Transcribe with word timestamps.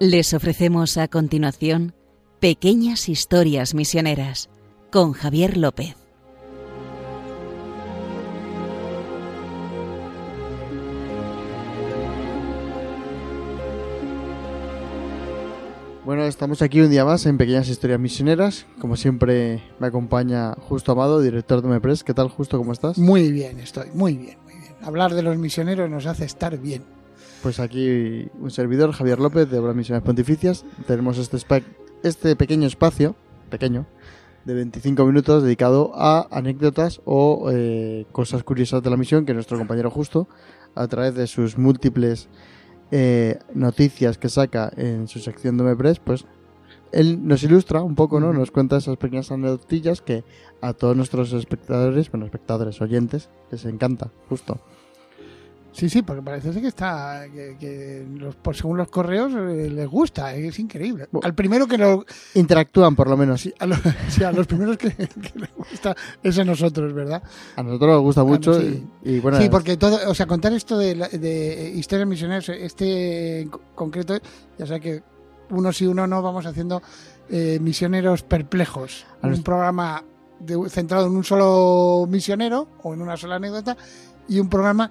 Les 0.00 0.32
ofrecemos 0.32 0.96
a 0.96 1.08
continuación 1.08 1.92
Pequeñas 2.38 3.08
Historias 3.08 3.74
Misioneras 3.74 4.48
con 4.92 5.12
Javier 5.12 5.56
López. 5.56 5.96
Bueno, 16.04 16.22
estamos 16.26 16.62
aquí 16.62 16.80
un 16.80 16.90
día 16.90 17.04
más 17.04 17.26
en 17.26 17.36
Pequeñas 17.36 17.68
Historias 17.68 17.98
Misioneras. 17.98 18.66
Como 18.80 18.94
siempre 18.94 19.64
me 19.80 19.88
acompaña 19.88 20.54
Justo 20.54 20.92
Amado, 20.92 21.20
director 21.20 21.60
de 21.60 21.70
MEPRES. 21.70 22.04
¿Qué 22.04 22.14
tal, 22.14 22.28
Justo? 22.28 22.56
¿Cómo 22.56 22.72
estás? 22.72 22.98
Muy 22.98 23.32
bien, 23.32 23.58
estoy, 23.58 23.88
muy 23.94 24.16
bien, 24.16 24.38
muy 24.44 24.54
bien. 24.54 24.76
Hablar 24.80 25.12
de 25.14 25.22
los 25.22 25.36
misioneros 25.38 25.90
nos 25.90 26.06
hace 26.06 26.24
estar 26.24 26.56
bien. 26.56 26.84
Pues 27.42 27.60
aquí 27.60 28.28
un 28.40 28.50
servidor, 28.50 28.92
Javier 28.92 29.20
López, 29.20 29.48
de 29.48 29.58
Obras 29.58 29.76
Misiones 29.76 30.02
Pontificias. 30.02 30.64
Tenemos 30.86 31.18
este, 31.18 31.38
este 32.02 32.34
pequeño 32.34 32.66
espacio, 32.66 33.14
pequeño, 33.48 33.86
de 34.44 34.54
25 34.54 35.04
minutos 35.04 35.44
dedicado 35.44 35.92
a 35.94 36.26
anécdotas 36.30 37.00
o 37.04 37.50
eh, 37.52 38.06
cosas 38.10 38.42
curiosas 38.42 38.82
de 38.82 38.90
la 38.90 38.96
misión 38.96 39.24
que 39.24 39.34
nuestro 39.34 39.56
compañero 39.56 39.90
Justo, 39.90 40.26
a 40.74 40.88
través 40.88 41.14
de 41.14 41.28
sus 41.28 41.56
múltiples 41.58 42.28
eh, 42.90 43.38
noticias 43.54 44.18
que 44.18 44.28
saca 44.28 44.72
en 44.76 45.06
su 45.06 45.20
sección 45.20 45.58
de 45.58 45.64
MEPRES, 45.64 46.00
pues 46.00 46.24
él 46.90 47.26
nos 47.26 47.42
ilustra 47.44 47.82
un 47.82 47.94
poco, 47.94 48.18
¿no? 48.18 48.32
Nos 48.32 48.50
cuenta 48.50 48.78
esas 48.78 48.96
pequeñas 48.96 49.30
anécdotillas 49.30 50.00
que 50.00 50.24
a 50.60 50.72
todos 50.72 50.96
nuestros 50.96 51.32
espectadores, 51.32 52.10
bueno, 52.10 52.26
espectadores, 52.26 52.80
oyentes, 52.80 53.28
les 53.52 53.64
encanta, 53.64 54.10
justo. 54.28 54.60
Sí, 55.72 55.88
sí, 55.88 56.02
porque 56.02 56.22
parece 56.22 56.52
ser 56.52 56.60
que 56.62 56.68
está, 56.68 57.26
que, 57.32 57.56
que 57.60 58.04
los, 58.16 58.34
por, 58.34 58.56
según 58.56 58.78
los 58.78 58.88
correos 58.88 59.32
eh, 59.34 59.70
les 59.70 59.86
gusta, 59.86 60.34
eh, 60.34 60.48
es 60.48 60.58
increíble. 60.58 61.06
Al 61.22 61.34
primero 61.34 61.68
que 61.68 61.78
lo, 61.78 62.04
Interactúan 62.34 62.96
por 62.96 63.08
lo 63.08 63.16
menos. 63.16 63.40
sí, 63.42 63.52
a, 63.60 63.66
los, 63.66 63.78
sí, 64.08 64.24
a 64.24 64.32
los 64.32 64.46
primeros 64.46 64.76
que, 64.76 64.90
que 64.90 65.32
les 65.38 65.54
gusta 65.54 65.94
es 66.22 66.36
a 66.38 66.44
nosotros, 66.44 66.92
¿verdad? 66.92 67.22
A 67.54 67.62
nosotros 67.62 67.90
nos 67.90 68.02
gusta 68.02 68.24
mucho 68.24 68.60
sí. 68.60 68.84
y, 69.04 69.10
y 69.16 69.20
bueno, 69.20 69.38
sí, 69.40 69.48
porque 69.48 69.76
todo, 69.76 69.98
o 70.10 70.14
sea, 70.14 70.26
contar 70.26 70.52
esto 70.52 70.76
de, 70.78 70.96
la- 70.96 71.08
de 71.08 71.70
historias 71.76 72.08
misioneras, 72.08 72.48
este 72.48 73.42
en 73.42 73.48
co- 73.50 73.60
concreto, 73.76 74.18
ya 74.58 74.66
sé 74.66 74.80
que 74.80 75.02
uno 75.50 75.72
sí, 75.72 75.86
uno 75.86 76.06
no, 76.08 76.22
vamos 76.22 76.44
haciendo 76.46 76.82
eh, 77.30 77.58
misioneros 77.60 78.22
perplejos. 78.24 79.06
A 79.22 79.28
Un 79.28 79.42
programa 79.44 80.02
de- 80.40 80.68
centrado 80.70 81.06
en 81.06 81.12
un 81.14 81.22
solo 81.24 82.06
misionero 82.08 82.68
o 82.82 82.94
en 82.94 83.02
una 83.02 83.16
sola 83.16 83.36
anécdota 83.36 83.76
y 84.28 84.40
un 84.40 84.48
programa 84.48 84.90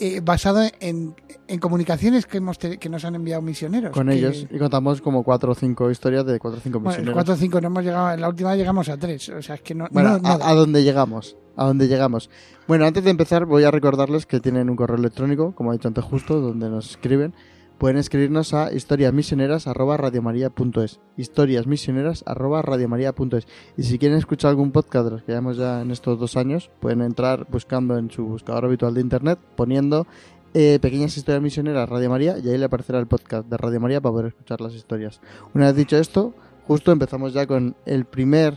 eh, 0.00 0.20
basado 0.22 0.62
en, 0.80 1.14
en 1.46 1.58
comunicaciones 1.60 2.26
que, 2.26 2.38
hemos 2.38 2.58
que 2.58 2.88
nos 2.88 3.04
han 3.04 3.14
enviado 3.14 3.42
misioneros. 3.42 3.92
con 3.92 4.08
que- 4.08 4.14
ellos 4.14 4.46
y 4.50 4.58
contamos 4.58 5.00
como 5.00 5.22
cuatro 5.22 5.52
o 5.52 5.54
cinco 5.54 5.90
historias 5.90 6.26
de 6.26 6.38
cuatro 6.38 6.58
o 6.58 6.62
cinco 6.62 6.78
Bueno, 6.80 6.90
misioneros. 6.90 7.14
4 7.14 7.34
o 7.34 7.36
5 7.36 7.60
no 7.60 7.66
hemos 7.68 7.84
llegado, 7.84 8.12
en 8.12 8.20
la 8.20 8.28
última 8.28 8.54
llegamos 8.56 8.88
a 8.88 8.96
3, 8.96 9.28
o 9.30 9.42
sea, 9.42 9.54
es 9.56 9.62
que 9.62 9.74
no... 9.74 9.86
Bueno, 9.90 10.18
no- 10.18 10.28
a, 10.28 10.50
a 10.50 10.54
dónde 10.54 10.82
llegamos, 10.82 11.36
a 11.56 11.64
dónde 11.66 11.86
llegamos. 11.88 12.28
Bueno, 12.66 12.86
antes 12.86 13.04
de 13.04 13.10
empezar 13.10 13.44
voy 13.46 13.64
a 13.64 13.70
recordarles 13.70 14.26
que 14.26 14.40
tienen 14.40 14.68
un 14.70 14.76
correo 14.76 14.96
electrónico, 14.96 15.54
como 15.54 15.70
ha 15.70 15.74
dicho 15.74 15.88
antes 15.88 16.02
justo, 16.04 16.40
donde 16.40 16.68
nos 16.70 16.90
escriben. 16.90 17.34
Pueden 17.78 17.96
escribirnos 17.98 18.54
a 18.54 18.72
historiasmisioneras@radiomaria.es, 18.72 21.00
historiasmisioneras@radiomaria.es. 21.16 23.46
Y 23.76 23.82
si 23.82 23.98
quieren 23.98 24.18
escuchar 24.18 24.50
algún 24.50 24.70
podcast 24.72 25.04
de 25.06 25.10
los 25.10 25.22
que 25.22 25.32
llevamos 25.32 25.56
ya 25.56 25.80
en 25.82 25.90
estos 25.90 26.18
dos 26.18 26.36
años, 26.36 26.70
pueden 26.80 27.00
entrar 27.02 27.46
buscando 27.50 27.98
en 27.98 28.10
su 28.10 28.24
buscador 28.26 28.64
habitual 28.66 28.94
de 28.94 29.00
internet, 29.00 29.38
poniendo 29.56 30.06
eh, 30.54 30.78
Pequeñas 30.80 31.16
Historias 31.16 31.42
Misioneras 31.42 31.88
Radio 31.88 32.08
María 32.10 32.38
y 32.38 32.48
ahí 32.48 32.56
le 32.58 32.66
aparecerá 32.66 33.00
el 33.00 33.06
podcast 33.08 33.48
de 33.48 33.56
Radio 33.56 33.80
María 33.80 34.00
para 34.00 34.12
poder 34.12 34.26
escuchar 34.26 34.60
las 34.60 34.74
historias. 34.74 35.20
Una 35.52 35.66
vez 35.66 35.74
dicho 35.76 35.96
esto, 35.96 36.32
justo 36.68 36.92
empezamos 36.92 37.32
ya 37.34 37.46
con 37.48 37.74
el 37.86 38.04
primer 38.04 38.54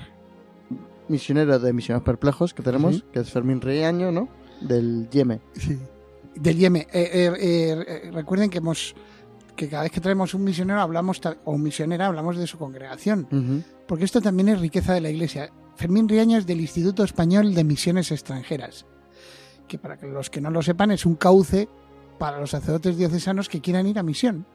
misionero 1.08 1.58
de 1.58 1.74
Misioneros 1.74 2.06
Perplejos 2.06 2.54
que 2.54 2.62
tenemos, 2.62 2.98
Sí. 2.98 3.04
que 3.12 3.22
es 3.22 3.32
Fermín 3.32 3.62
Reaño, 3.62 4.12
¿no? 4.12 4.30
Del 4.62 5.10
Yeme. 5.10 5.40
Sí. 5.54 5.80
Del 6.40 6.58
Yeme. 6.58 6.82
Eh, 6.82 6.88
eh, 6.94 7.34
eh, 7.40 7.86
eh, 7.88 8.12
recuerden 8.12 8.50
que 8.50 8.60
hemos 8.60 8.96
que 9.56 9.68
cada 9.68 9.84
vez 9.84 9.92
que 9.92 10.02
traemos 10.02 10.34
un 10.36 10.44
misionero 10.44 10.80
hablamos 10.80 11.20
o 11.44 11.52
un 11.52 11.64
misionera 11.64 12.06
hablamos 12.06 12.38
de 12.38 12.46
su 12.46 12.60
congregación, 12.60 13.66
porque 13.88 14.06
esto 14.06 14.22
también 14.22 14.50
es 14.50 14.60
riqueza 14.60 14.94
de 14.94 15.02
la 15.02 15.10
Iglesia. 15.10 15.52
Fermín 15.76 16.08
Riaño 16.08 16.38
es 16.38 16.46
del 16.46 16.62
Instituto 16.62 17.04
Español 17.04 17.56
de 17.56 17.64
Misiones 17.64 18.12
Extranjeras, 18.12 18.86
que 19.68 19.80
para 19.80 19.98
los 20.06 20.30
que 20.30 20.42
no 20.42 20.52
lo 20.52 20.62
sepan 20.62 20.92
es 20.92 21.08
un 21.08 21.16
cauce 21.16 21.68
para 22.20 22.40
los 22.40 22.52
sacerdotes 22.52 22.98
diocesanos 22.98 23.50
que 23.50 23.62
quieran 23.62 23.88
ir 23.88 23.98
a 23.98 24.04
misión. 24.04 24.46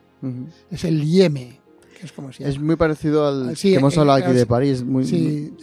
Es 0.71 0.85
el 0.85 1.01
que 1.01 1.59
es 2.05 2.11
como 2.11 2.31
se 2.33 2.47
Es 2.47 2.59
muy 2.59 2.75
parecido 2.75 3.27
al 3.27 3.55
Sí, 3.57 3.71
que 3.71 3.77
hemos 3.77 3.95
eh, 3.95 3.99
hablado 3.99 4.19
eh, 4.19 4.23
aquí 4.23 4.33
de 4.33 4.39
sí. 4.41 4.45
París. 4.45 4.83
Muy, 4.83 5.05
Sí, 5.05 5.53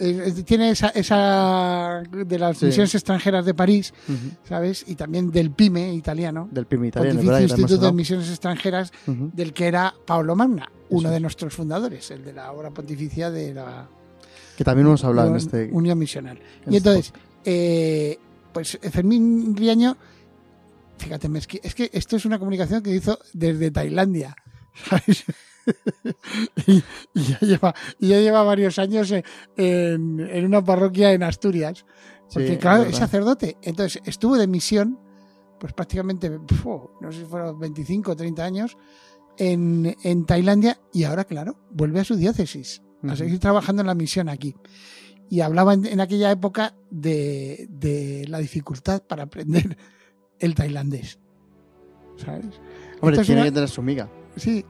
tiene 0.45 0.69
esa, 0.71 0.89
esa 0.89 2.03
de 2.11 2.39
las 2.39 2.57
Sí. 2.57 2.65
misiones 2.67 2.93
extranjeras 2.95 3.45
de 3.45 3.53
París. 3.53 3.93
¿sabes? 4.47 4.83
Y 4.87 4.95
también 4.95 5.31
del 5.31 5.51
PIME 5.51 5.93
italiano. 5.93 6.49
Del 6.51 6.65
PIM 6.65 6.85
italiano, 6.85 7.15
Pontificio 7.19 7.31
¿verdad? 7.33 7.59
Instituto 7.59 7.85
de. 7.87 7.91
Misiones 7.93 8.29
Extranjeras, 8.29 8.91
del 9.05 9.53
que 9.53 9.67
era 9.67 9.93
Pablo 10.05 10.35
Magna, 10.35 10.71
uno 10.89 11.01
Eso 11.01 11.09
de 11.09 11.15
es. 11.15 11.21
nuestros 11.21 11.53
fundadores, 11.53 12.09
el 12.11 12.23
de 12.23 12.33
la 12.33 12.51
obra 12.51 12.69
pontificia 12.71 13.29
de 13.31 13.53
la 13.53 13.87
Que 14.57 14.63
también 14.63 14.87
hemos 14.87 15.03
hablado 15.03 15.27
en 15.29 15.33
Unión- 15.35 15.45
este. 15.47 15.69
Unión 15.75 15.97
Misional. 15.99 16.37
en 16.65 16.73
Y 16.73 16.77
este 16.77 16.89
entonces, 16.89 17.13
eh, 17.45 18.19
pues 18.53 18.77
Fermín 18.91 19.55
Riaño, 19.55 19.95
fíjate, 20.97 21.29
es 21.35 21.47
que, 21.47 21.59
es 21.63 21.73
que 21.75 21.89
esto 21.93 22.15
es 22.17 22.25
una 22.25 22.37
comunicación 22.37 22.81
que 22.83 22.93
hizo 22.95 23.17
desde 23.33 23.71
Tailandia, 23.71 24.35
¿sabes? 24.89 25.23
y, 26.67 26.83
y 27.13 27.21
ya 27.23 27.39
lleva, 27.39 27.73
y 27.99 28.07
ya 28.09 28.19
lleva 28.19 28.43
varios 28.43 28.79
años 28.79 29.11
en, 29.11 29.23
en- 29.57 30.45
una 30.45 30.63
parroquia 30.63 31.13
en 31.13 31.23
Asturias. 31.23 31.85
Porque, 32.33 32.49
Sí, 32.53 32.57
claro, 32.57 32.83
es 32.83 32.95
sacerdote. 32.97 33.57
Entonces, 33.61 34.01
estuvo 34.05 34.37
de 34.37 34.47
misión, 34.47 34.97
pues 35.59 35.73
prácticamente, 35.73 36.29
no 36.29 37.11
sé 37.11 37.19
si 37.19 37.25
fueron 37.25 37.59
25 37.59 38.11
o 38.11 38.15
30 38.15 38.43
años, 38.43 38.77
en, 39.37 39.95
en 40.03 40.25
Tailandia 40.25 40.79
y 40.93 41.03
ahora, 41.03 41.23
claro, 41.25 41.57
vuelve 41.71 41.99
a 41.99 42.03
su 42.03 42.15
diócesis 42.15 42.81
a 43.07 43.15
seguir 43.15 43.39
trabajando 43.39 43.81
en 43.81 43.87
la 43.87 43.95
misión 43.95 44.29
aquí. 44.29 44.55
Y 45.29 45.39
hablaba 45.41 45.73
en, 45.73 45.85
en 45.85 45.99
aquella 46.01 46.29
época 46.31 46.75
de, 46.89 47.67
de 47.69 48.25
la 48.27 48.37
dificultad 48.39 49.01
para 49.03 49.23
aprender 49.23 49.77
el 50.39 50.55
tailandés. 50.55 51.19
¿Sabes? 52.17 52.45
Hombre, 52.99 53.23
tiene 53.23 53.41
una- 53.41 53.49
que 53.49 53.53
tener 53.53 53.69
su 53.69 53.81
miga. 53.81 54.09
Sí, 54.35 54.65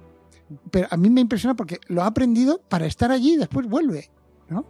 pero 0.70 0.88
a 0.90 0.98
mí 0.98 1.10
me 1.10 1.22
impresiona 1.22 1.56
porque 1.56 1.80
lo 1.88 2.04
ha 2.04 2.08
aprendido 2.08 2.62
para 2.70 2.86
estar 2.86 3.12
allí 3.12 3.34
y 3.34 3.38
después 3.38 3.68
vuelve, 3.68 4.10
¿no? 4.50 4.66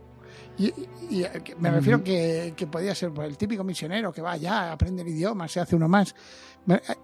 Y, 0.57 0.67
y- 1.09 1.25
me 1.59 1.71
refiero 1.71 2.03
que, 2.03 2.53
que 2.55 2.67
podía 2.67 2.93
ser 2.93 3.11
pues, 3.11 3.27
el 3.29 3.37
típico 3.37 3.63
misionero 3.63 4.11
que 4.11 4.21
va 4.21 4.33
allá, 4.33 4.71
aprende 4.71 5.01
el 5.01 5.07
idioma, 5.09 5.47
se 5.47 5.59
hace 5.59 5.75
uno 5.75 5.87
más. 5.87 6.13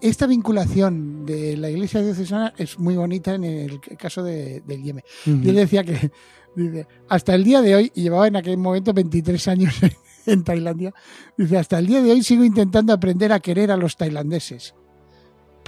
Esta 0.00 0.26
vinculación 0.26 1.26
de 1.26 1.56
la 1.56 1.68
iglesia 1.68 2.00
diocesana 2.00 2.54
es 2.56 2.78
muy 2.78 2.96
bonita 2.96 3.34
en 3.34 3.44
el 3.44 3.80
caso 3.98 4.22
de, 4.22 4.60
del 4.66 4.82
Yemen. 4.82 5.02
Y 5.26 5.48
él 5.48 5.56
decía 5.56 5.82
que 5.82 6.10
dice, 6.54 6.86
hasta 7.08 7.34
el 7.34 7.42
día 7.44 7.60
de 7.60 7.74
hoy, 7.74 7.92
y 7.94 8.02
llevaba 8.02 8.28
en 8.28 8.36
aquel 8.36 8.56
momento 8.58 8.92
23 8.92 9.48
años 9.48 9.74
en 10.26 10.44
Tailandia, 10.44 10.94
dice, 11.36 11.58
hasta 11.58 11.78
el 11.78 11.86
día 11.86 12.00
de 12.02 12.12
hoy 12.12 12.22
sigo 12.22 12.44
intentando 12.44 12.92
aprender 12.92 13.32
a 13.32 13.40
querer 13.40 13.72
a 13.72 13.76
los 13.76 13.96
tailandeses 13.96 14.74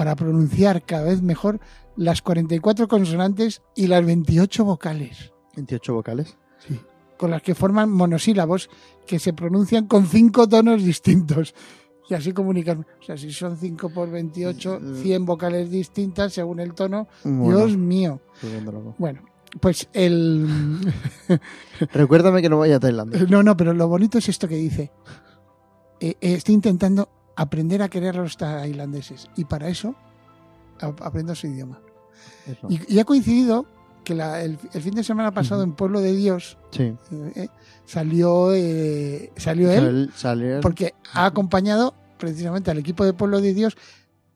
para 0.00 0.16
pronunciar 0.16 0.82
cada 0.82 1.02
vez 1.04 1.20
mejor 1.20 1.60
las 1.94 2.22
44 2.22 2.88
consonantes 2.88 3.60
y 3.76 3.86
las 3.86 4.02
28 4.02 4.64
vocales, 4.64 5.30
28 5.56 5.92
vocales. 5.92 6.38
con 7.18 7.30
las 7.30 7.42
que 7.42 7.54
forman 7.54 7.90
monosílabos 7.90 8.70
que 9.06 9.18
se 9.18 9.34
pronuncian 9.34 9.86
con 9.86 10.06
cinco 10.06 10.48
tonos 10.48 10.82
distintos. 10.82 11.54
Y 12.08 12.14
así 12.14 12.32
comunican. 12.32 12.86
O 12.98 13.02
sea, 13.02 13.18
si 13.18 13.30
son 13.30 13.58
5 13.58 13.90
por 13.90 14.10
28, 14.10 14.80
100 15.02 15.26
vocales 15.26 15.70
distintas 15.70 16.32
según 16.32 16.60
el 16.60 16.72
tono. 16.72 17.06
Bueno, 17.22 17.58
Dios 17.58 17.76
mío. 17.76 18.22
Bueno, 18.96 19.20
pues 19.60 19.86
el... 19.92 20.48
Recuérdame 21.92 22.40
que 22.40 22.48
no 22.48 22.58
vaya 22.58 22.76
a 22.76 22.80
Tailandia. 22.80 23.26
No, 23.28 23.42
no, 23.42 23.54
pero 23.54 23.74
lo 23.74 23.86
bonito 23.86 24.16
es 24.16 24.30
esto 24.30 24.48
que 24.48 24.56
dice. 24.56 24.92
Eh, 26.00 26.14
eh, 26.22 26.32
estoy 26.32 26.54
intentando 26.54 27.19
aprender 27.36 27.82
a 27.82 27.88
querer 27.88 28.16
a 28.18 28.22
los 28.22 28.36
tailandeses 28.36 29.28
y 29.36 29.44
para 29.44 29.68
eso 29.68 29.94
aprendo 30.80 31.34
su 31.34 31.46
idioma. 31.46 31.80
Eso. 32.46 32.66
Y, 32.70 32.80
y 32.94 32.98
ha 32.98 33.04
coincidido 33.04 33.66
que 34.04 34.14
la- 34.14 34.42
el, 34.42 34.58
el 34.72 34.82
fin 34.82 34.94
de 34.94 35.04
semana 35.04 35.32
pasado 35.32 35.62
en 35.62 35.72
Pueblo 35.72 36.00
de 36.00 36.14
Dios 36.14 36.56
Sí. 36.70 36.94
eh, 37.34 37.48
salió, 37.84 38.54
eh, 38.54 39.30
salió 39.36 39.70
él 39.70 40.10
Sal- 40.14 40.60
porque 40.62 40.94
ha 41.12 41.26
acompañado 41.26 41.94
precisamente 42.18 42.70
al 42.70 42.78
equipo 42.78 43.04
de 43.04 43.12
Pueblo 43.12 43.40
de 43.40 43.52
Dios 43.54 43.76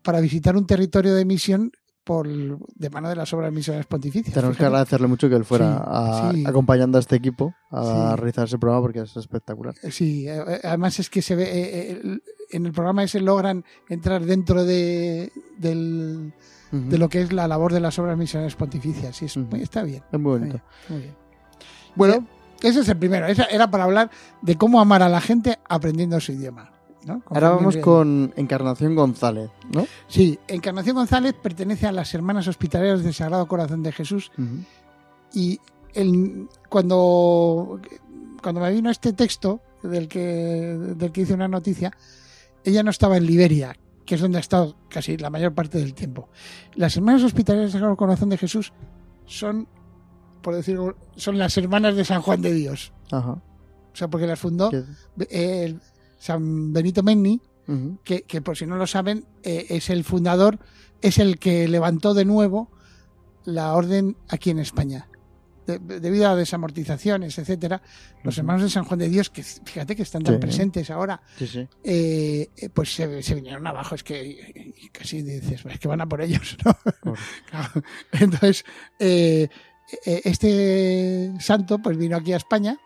para 0.02 0.20
visitar 0.20 0.56
un 0.56 0.66
territorio 0.66 1.14
de 1.14 1.24
misión 1.24 1.72
por 2.04 2.28
de 2.28 2.90
mano 2.90 3.08
de 3.08 3.16
las 3.16 3.32
obras 3.32 3.50
misioneras 3.52 3.86
pontificias. 3.86 4.34
Tenemos 4.34 4.56
que 4.56 4.64
agradecerle 4.64 5.06
mucho 5.06 5.28
que 5.28 5.36
él 5.36 5.44
fuera 5.44 5.76
Sí, 5.78 5.82
a- 5.86 6.30
sí. 6.34 6.44
acompañando 6.46 6.98
a 6.98 7.00
este 7.00 7.16
equipo 7.16 7.54
a 7.70 8.10
Sí. 8.10 8.16
realizar 8.20 8.44
ese 8.46 8.58
programa 8.58 8.82
porque 8.82 9.00
es 9.00 9.16
espectacular. 9.16 9.74
Sí, 9.90 10.28
eh, 10.28 10.44
eh, 10.46 10.60
además 10.64 10.98
es 11.00 11.08
que 11.08 11.22
se 11.22 11.34
ve, 11.34 11.44
eh, 11.44 11.90
eh, 12.04 12.18
en 12.50 12.66
el 12.66 12.72
programa 12.72 13.02
ese 13.02 13.20
logran 13.20 13.64
entrar 13.88 14.24
dentro 14.24 14.64
de, 14.64 15.32
del- 15.58 16.32
de 16.70 16.98
lo 16.98 17.08
que 17.08 17.22
es 17.22 17.32
la 17.32 17.46
labor 17.48 17.72
de 17.72 17.80
las 17.80 17.98
obras 17.98 18.18
misioneras 18.18 18.54
pontificias. 18.56 19.22
Y 19.22 19.26
es 19.26 19.36
Ujú. 19.36 19.46
muy- 19.50 19.62
está 19.62 19.82
bien. 19.82 20.02
Es 20.12 20.20
muy 20.20 20.38
bonito. 20.38 20.60
muy 20.88 20.98
bien. 21.00 21.14
Bueno, 21.94 22.14
Eh, 22.62 22.68
ese 22.68 22.80
es 22.80 22.88
el 22.88 22.96
primero. 22.98 23.26
Esa 23.26 23.44
era 23.44 23.70
para 23.70 23.84
hablar 23.84 24.10
de 24.42 24.56
cómo 24.56 24.80
amar 24.80 25.02
a 25.02 25.08
la 25.08 25.20
gente 25.20 25.58
aprendiendo 25.68 26.18
su 26.20 26.32
idioma. 26.32 26.70
¿No? 27.06 27.20
Con 27.22 27.36
ahora 27.36 27.50
vamos 27.50 27.76
con 27.78 28.32
Encarnación 28.36 28.94
González, 28.94 29.50
¿no? 29.72 29.86
Sí, 30.08 30.38
Encarnación 30.48 30.96
González 30.96 31.34
pertenece 31.40 31.86
a 31.86 31.92
las 31.92 32.12
Hermanas 32.14 32.48
Hospitalarias 32.48 33.02
del 33.02 33.14
Sagrado 33.14 33.46
Corazón 33.46 33.82
de 33.82 33.92
Jesús 33.92 34.30
y 35.32 35.58
el- 35.94 36.48
cuando, 36.68 37.80
cuando 38.42 38.60
me 38.60 38.72
vino 38.72 38.90
este 38.90 39.12
texto 39.12 39.60
del 39.82 40.08
que, 40.08 40.20
del 40.20 41.12
que 41.12 41.22
hice 41.22 41.34
una 41.34 41.48
noticia, 41.48 41.92
ella 42.64 42.82
no 42.82 42.90
estaba 42.90 43.16
en 43.16 43.26
Liberia, 43.26 43.76
que 44.06 44.14
es 44.14 44.20
donde 44.20 44.38
ha 44.38 44.40
estado 44.40 44.76
casi 44.88 45.16
la 45.16 45.30
mayor 45.30 45.52
parte 45.54 45.78
del 45.78 45.94
tiempo. 45.94 46.28
Las 46.74 46.96
hermanas 46.96 47.22
hospitalarias 47.22 47.66
del 47.72 47.80
Sagrado 47.80 47.96
Corazón 47.96 48.30
de 48.30 48.38
Jesús 48.38 48.72
son, 49.26 49.68
por 50.42 50.54
decirlo, 50.54 50.96
son 51.16 51.38
las 51.38 51.56
hermanas 51.58 51.96
de 51.96 52.04
San 52.04 52.22
Juan 52.22 52.40
de 52.42 52.52
Dios. 52.52 52.92
Ajá. 53.10 53.32
O 53.32 53.96
sea, 53.96 54.08
porque 54.08 54.26
las 54.26 54.40
fundó 54.40 54.70
el 55.30 55.80
San 56.24 56.72
Benito 56.72 57.02
Menni, 57.02 57.38
que, 58.02 58.22
que 58.22 58.40
por 58.40 58.56
si 58.56 58.66
no 58.66 58.76
lo 58.76 58.86
saben, 58.86 59.26
eh, 59.42 59.66
es 59.68 59.90
el 59.90 60.04
fundador, 60.04 60.58
es 61.02 61.18
el 61.18 61.38
que 61.38 61.68
levantó 61.68 62.14
de 62.14 62.24
nuevo 62.24 62.70
la 63.44 63.74
orden 63.74 64.16
aquí 64.30 64.48
en 64.50 64.58
España. 64.58 65.06
De- 65.66 65.78
debido 65.78 66.28
a 66.28 66.34
desamortizaciones, 66.36 67.38
etcétera, 67.38 67.82
los 68.22 68.36
hermanos 68.38 68.62
de 68.62 68.70
San 68.70 68.84
Juan 68.84 68.98
de 69.00 69.08
Dios, 69.10 69.28
que 69.30 69.42
fíjate 69.42 69.94
que 69.96 70.02
están 70.02 70.22
tan 70.22 70.34
Sí. 70.36 70.40
presentes 70.40 70.90
ahora, 70.90 71.20
Sí, 71.38 71.46
sí. 71.46 71.68
eh, 71.82 72.48
eh, 72.56 72.68
pues 72.70 72.94
se, 72.94 73.22
se 73.22 73.34
vinieron 73.34 73.66
abajo. 73.66 73.94
Es 73.94 74.02
que 74.02 74.72
casi 74.92 75.22
dices, 75.22 75.64
es 75.64 75.78
que 75.78 75.88
van 75.88 76.00
a 76.02 76.06
por 76.08 76.20
ellos, 76.22 76.56
¿no? 76.64 76.74
Entonces, 78.12 78.64
eh, 78.98 79.48
este 80.04 81.32
santo 81.40 81.78
pues 81.78 81.96
vino 81.96 82.16
aquí 82.16 82.32
a 82.32 82.36
España 82.38 82.78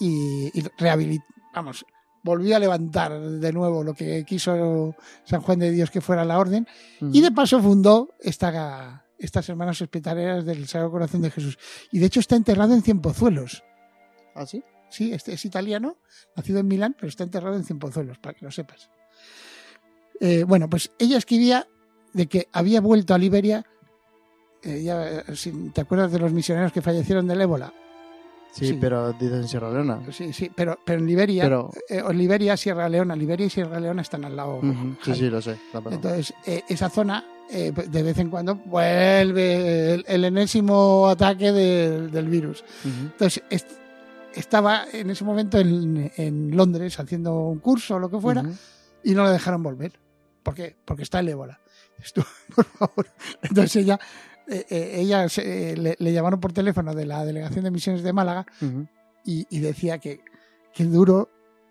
y, 0.00 0.50
y 0.58 0.62
rehabilit- 0.78 1.24
vamos, 1.54 1.84
volvió 2.22 2.56
a 2.56 2.58
levantar 2.58 3.18
de 3.20 3.52
nuevo 3.52 3.82
lo 3.82 3.94
que 3.94 4.24
quiso 4.24 4.94
San 5.24 5.40
Juan 5.40 5.58
de 5.58 5.70
Dios 5.70 5.90
que 5.90 6.00
fuera 6.00 6.24
la 6.24 6.38
orden 6.38 6.66
y 7.00 7.20
de 7.20 7.32
paso 7.32 7.60
fundó 7.60 8.14
esta, 8.20 9.04
estas 9.18 9.48
hermanas 9.48 9.80
hospitalarias 9.80 10.44
del 10.44 10.66
Sagrado 10.66 10.92
Corazón 10.92 11.22
de 11.22 11.30
Jesús. 11.30 11.58
Y 11.90 11.98
de 11.98 12.06
hecho 12.06 12.20
está 12.20 12.36
enterrado 12.36 12.74
en 12.74 12.82
Cienpozuelos. 12.82 13.64
¿Ah, 14.34 14.46
sí? 14.46 14.62
Sí, 14.88 15.12
este 15.12 15.32
es 15.32 15.44
italiano, 15.44 15.96
nacido 16.36 16.60
en 16.60 16.68
Milán, 16.68 16.94
pero 16.94 17.08
está 17.08 17.24
enterrado 17.24 17.56
en 17.56 17.64
Cienpozuelos, 17.64 18.18
para 18.18 18.34
que 18.34 18.44
lo 18.44 18.50
sepas. 18.50 18.90
Eh, 20.20 20.44
bueno, 20.44 20.68
pues 20.68 20.90
ella 20.98 21.16
escribía 21.16 21.66
de 22.12 22.26
que 22.26 22.48
había 22.52 22.80
vuelto 22.80 23.14
a 23.14 23.18
Liberia. 23.18 23.64
eh, 24.62 24.82
ya, 24.82 25.08
eh, 25.08 25.24
si 25.34 25.50
¿Te 25.70 25.80
acuerdas 25.80 26.12
de 26.12 26.18
los 26.18 26.32
misioneros 26.32 26.72
que 26.72 26.82
fallecieron 26.82 27.26
del 27.26 27.40
ébola? 27.40 27.72
Sí, 28.52 28.66
Sí. 28.68 28.78
pero 28.80 29.12
dicen 29.14 29.48
Sierra 29.48 29.70
Leona. 29.72 30.00
Sí, 30.12 30.32
sí, 30.32 30.50
pero, 30.54 30.78
pero 30.84 30.98
en 31.00 31.06
Liberia, 31.06 31.44
Pero- 31.44 31.70
eh, 31.88 32.02
Liberia, 32.12 32.56
Sierra 32.56 32.88
Leona, 32.88 33.16
Liberia 33.16 33.46
y 33.46 33.50
Sierra 33.50 33.80
Leona 33.80 34.02
están 34.02 34.24
al 34.26 34.36
lado. 34.36 34.60
Sí, 35.02 35.14
sí, 35.14 35.30
lo 35.30 35.40
sé. 35.40 35.56
Entonces, 35.90 36.34
eh, 36.46 36.62
esa 36.68 36.90
zona, 36.90 37.24
eh, 37.50 37.72
de 37.72 38.02
vez 38.02 38.18
en 38.18 38.28
cuando, 38.30 38.56
vuelve 38.56 39.94
el, 39.94 40.04
el 40.06 40.24
enésimo 40.24 41.08
ataque 41.08 41.50
del- 41.52 42.10
del 42.10 42.28
virus. 42.28 42.62
Entonces, 42.84 43.42
est- 43.50 43.70
estaba 44.34 44.84
en 44.92 45.10
ese 45.10 45.24
momento 45.24 45.58
en, 45.58 46.10
en 46.16 46.56
Londres 46.56 46.98
haciendo 46.98 47.34
un 47.48 47.58
curso 47.58 47.96
o 47.96 47.98
lo 47.98 48.10
que 48.10 48.18
fuera 48.18 48.44
y 49.04 49.12
no 49.14 49.24
la 49.24 49.32
dejaron 49.32 49.62
volver. 49.62 49.92
¿Por 50.42 50.54
qué? 50.54 50.76
Porque 50.84 51.02
está 51.04 51.20
el 51.20 51.28
ébola. 51.28 51.58
Dices 51.98 52.12
por 52.54 52.64
favor. 52.64 53.06
Entonces 53.42 53.76
ella, 53.76 53.98
eh, 54.52 54.66
eh, 54.70 54.90
ella 55.00 55.28
se- 55.28 55.72
eh, 55.72 55.76
le, 55.76 55.96
le 55.98 56.12
llamaron 56.12 56.40
por 56.40 56.52
teléfono 56.52 56.94
de 56.94 57.06
la 57.06 57.24
Delegación 57.24 57.64
de 57.64 57.70
Misiones 57.70 58.02
de 58.02 58.12
Málaga 58.12 58.46
y, 59.24 59.46
y 59.50 59.60
decía 59.60 59.98
que, 59.98 60.20
que 60.74 60.84
duro 60.84 61.30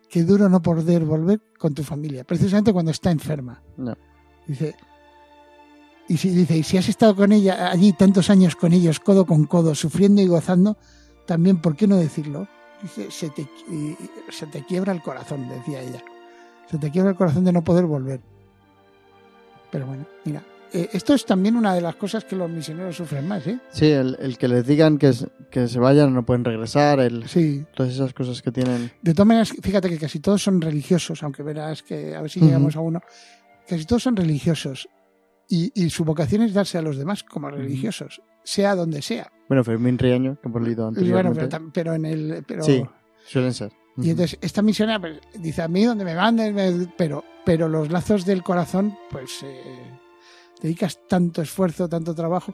que 0.10 0.24
duro 0.24 0.50
no 0.50 0.62
poder 0.62 1.06
volver 1.06 1.40
con 1.58 1.74
tu 1.74 1.84
familia, 1.84 2.26
precisamente 2.26 2.74
cuando 2.74 2.92
está 2.92 3.12
enferma. 3.12 3.64
No. 3.78 3.96
Dice, 4.46 4.76
y 6.10 6.18
si, 6.18 6.32
dice, 6.32 6.58
y 6.58 6.64
si 6.64 6.78
has 6.78 6.90
estado 6.90 7.16
con 7.16 7.32
ella 7.32 7.72
allí 7.72 7.94
tantos 7.94 8.30
años 8.30 8.58
con 8.58 8.74
ellos, 8.74 9.00
codo 9.00 9.26
con 9.26 9.46
codo, 9.46 9.74
sufriendo 9.74 10.22
y 10.22 10.28
gozando, 10.28 10.78
también, 11.26 11.62
¿por 11.62 11.78
qué 11.78 11.88
no 11.88 11.96
decirlo? 11.96 12.50
Dice, 12.82 13.10
se 13.10 13.30
te, 13.30 13.48
se 14.30 14.48
te 14.48 14.66
quiebra 14.66 14.92
el 14.92 15.02
corazón, 15.02 15.48
decía 15.48 15.82
ella. 15.82 16.04
Se 16.70 16.78
te 16.78 16.92
quiebra 16.92 17.12
el 17.12 17.16
corazón 17.18 17.46
de 17.46 17.54
no 17.54 17.64
poder 17.64 17.86
volver. 17.86 18.20
Pero 19.72 19.86
bueno, 19.86 20.06
mira, 20.26 20.44
eh, 20.74 20.90
esto 20.94 21.14
es 21.14 21.26
también 21.26 21.56
una 21.56 21.74
de 21.74 21.82
las 21.82 21.96
cosas 21.96 22.24
que 22.26 22.36
los 22.36 22.50
misioneros 22.50 22.96
sufren 22.96 23.28
más, 23.28 23.46
¿eh? 23.48 23.60
Sí, 23.72 23.88
el, 23.92 24.18
el 24.20 24.38
que 24.38 24.48
les 24.48 24.66
digan 24.66 24.98
que, 24.98 25.12
que 25.50 25.68
se 25.68 25.80
vayan, 25.80 26.14
no 26.14 26.26
pueden 26.26 26.44
regresar, 26.46 27.00
el, 27.00 27.28
Sí, 27.28 27.66
todas 27.76 27.92
esas 27.94 28.14
cosas 28.14 28.42
que 28.42 28.52
tienen. 28.52 28.92
De 29.02 29.14
todas 29.14 29.28
maneras, 29.28 29.54
fíjate 29.62 29.90
que 29.90 29.98
casi 29.98 30.20
todos 30.20 30.42
son 30.44 30.62
religiosos, 30.62 31.22
aunque 31.24 31.44
verás 31.44 31.84
que 31.84 32.16
a 32.16 32.22
ver 32.22 32.30
si 32.32 32.40
llegamos 32.40 32.76
a 32.76 32.80
uno. 32.82 33.02
Casi 33.68 33.86
todos 33.86 34.04
son 34.04 34.16
religiosos. 34.16 34.88
Y, 35.48 35.72
y 35.76 35.90
su 35.90 36.06
vocación 36.06 36.44
es 36.44 36.54
darse 36.54 36.78
a 36.78 36.82
los 36.82 36.98
demás 36.98 37.24
como 37.24 37.50
religiosos, 37.50 38.22
sea 38.44 38.74
donde 38.76 39.02
sea. 39.02 39.30
Bueno, 39.50 39.64
Fermín 39.66 39.98
Riaño, 39.98 40.38
que 40.42 40.48
hemos 40.48 40.62
leído 40.62 40.90
bueno, 40.92 41.30
anteriormente. 41.30 41.60
pero, 41.74 41.94
en 41.94 42.06
el. 42.06 42.44
Pero, 42.48 42.64
Sí, 42.64 42.82
suelen 43.28 43.54
ser. 43.54 43.72
Y 43.98 44.12
entonces, 44.12 44.40
esta 44.42 44.62
misionera 44.62 45.00
pues, 45.02 45.20
dice 45.38 45.62
a 45.62 45.68
mí 45.68 45.84
donde 45.84 46.06
me 46.06 46.16
manden, 46.16 46.56
me- 46.56 46.88
pero, 46.98 47.26
pero 47.46 47.68
los 47.68 47.92
lazos 47.92 48.26
del 48.26 48.42
corazón, 48.42 48.98
pues 49.12 49.44
eh, 49.44 50.00
dedicas 50.62 51.00
tanto 51.08 51.42
esfuerzo, 51.42 51.90
tanto 51.90 52.14
trabajo, 52.16 52.54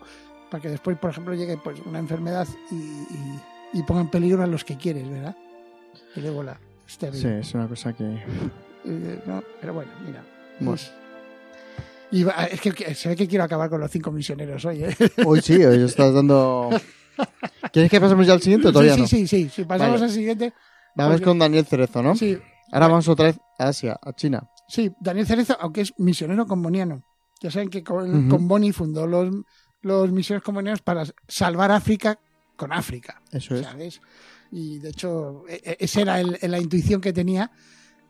para 0.50 0.62
que 0.62 0.70
después, 0.70 0.98
por 0.98 1.10
ejemplo, 1.12 1.34
llegue 1.36 1.58
pues 1.58 1.79
una 1.86 2.00
enfermedad 2.00 2.48
y, 2.72 2.75
y, 2.75 3.39
y 3.74 3.84
ponga 3.84 4.01
en 4.01 4.10
peligro 4.10 4.43
a 4.43 4.48
los 4.48 4.63
que 4.63 4.77
quieres, 4.77 5.10
¿verdad? 5.10 5.36
El 6.15 6.25
ébola. 6.25 6.60
Es. 6.88 6.98
Sí, 7.20 7.27
es 7.27 7.53
una 7.53 7.67
cosa 7.67 7.91
que. 7.93 8.03
Eh, 8.86 9.22
no, 9.25 9.43
pero 9.60 9.74
bueno, 9.74 9.91
mira. 10.05 10.24
Bueno. 10.60 10.75
Es, 10.75 10.91
y 12.12 12.24
va- 12.24 12.46
es 12.46 12.62
que 12.62 12.96
se 12.96 13.10
ve 13.10 13.15
que 13.17 13.27
quiero 13.27 13.43
acabar 13.43 13.70
con 13.70 13.82
los 13.82 13.91
cinco 13.91 14.12
misioneros 14.12 14.63
hoy. 14.63 14.86
¿eh? 14.86 14.96
Hoy 15.25 15.41
sí, 15.41 15.62
hoy 15.65 15.84
estás 15.84 16.13
dando. 16.13 16.70
¿Quieres 17.74 17.91
que 17.91 18.00
pasemos 18.00 18.25
ya 18.25 18.34
al 18.34 18.41
siguiente 18.41 18.70
o 18.70 18.72
todavía 18.72 18.93
sí, 18.96 19.01
no? 19.01 19.08
sí, 19.08 19.27
sí, 19.27 19.43
sí. 19.43 19.50
Si 19.50 19.63
pasamos 19.65 19.96
Vale. 19.96 20.05
al 20.05 20.12
siguiente. 20.12 20.53
Vamos 20.96 21.15
porque- 21.15 21.25
con 21.25 21.39
Daniel 21.39 21.65
Cerezo, 21.65 22.01
¿no? 22.01 22.15
Sí, 22.15 22.38
Ahora 22.72 22.88
vamos 22.88 23.08
otra 23.10 23.25
vez 23.25 23.39
a 23.60 23.67
Asia, 23.67 23.98
a 24.01 24.13
China. 24.13 24.50
sí, 24.67 24.91
Daniel 25.00 25.25
Cerezo, 25.27 25.58
aunque 25.60 25.82
es 25.82 25.93
misionero 25.98 26.46
comboniano. 26.48 27.03
Ya 27.41 27.51
saben 27.51 27.70
que 27.70 27.84
con, 27.84 28.10
Ujú. 28.25 28.29
con 28.29 28.48
Boni 28.48 28.72
fundó 28.72 29.06
los, 29.08 29.34
los 29.82 30.12
misioneros 30.12 30.44
combonianos 30.44 30.82
para 30.82 31.03
salvar 31.27 31.72
África 31.72 32.20
con 32.56 32.74
África. 32.74 33.22
Eso 33.32 33.56
es. 33.56 34.00
Y 34.51 34.79
de 34.79 34.89
hecho, 34.89 35.44
e- 35.48 35.62
e- 35.63 35.77
esa 35.79 36.01
era 36.01 36.20
el- 36.22 36.38
la 36.41 36.60
intuición 36.60 37.00
que 37.01 37.13
tenía. 37.13 37.51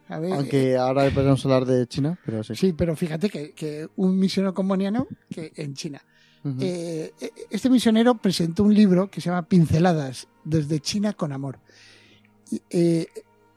Aunque 0.09 0.77
ahora 0.77 1.09
podemos 1.09 1.43
hablar 1.45 1.65
de 1.65 1.85
China, 1.87 2.17
pero 2.25 2.41
sí. 2.43 2.55
Sí, 2.55 2.71
pero 2.73 2.95
fíjate 2.95 3.29
que, 3.29 3.51
que 3.51 3.89
un 3.97 4.17
misionero 4.17 4.53
comboniano 4.53 5.07
que 5.29 5.51
en 5.55 5.73
China. 5.73 6.01
Ujú. 6.45 6.55
Eh, 6.61 7.11
este 7.49 7.69
misionero 7.69 8.15
presentó 8.15 8.63
un 8.63 8.73
libro 8.73 9.09
que 9.11 9.19
se 9.19 9.29
llama 9.29 9.47
Pinceladas 9.49 10.29
desde 10.45 10.79
China 10.79 11.11
con 11.11 11.33
amor. 11.33 11.59
Y, 12.49 12.61
eh, 12.69 13.07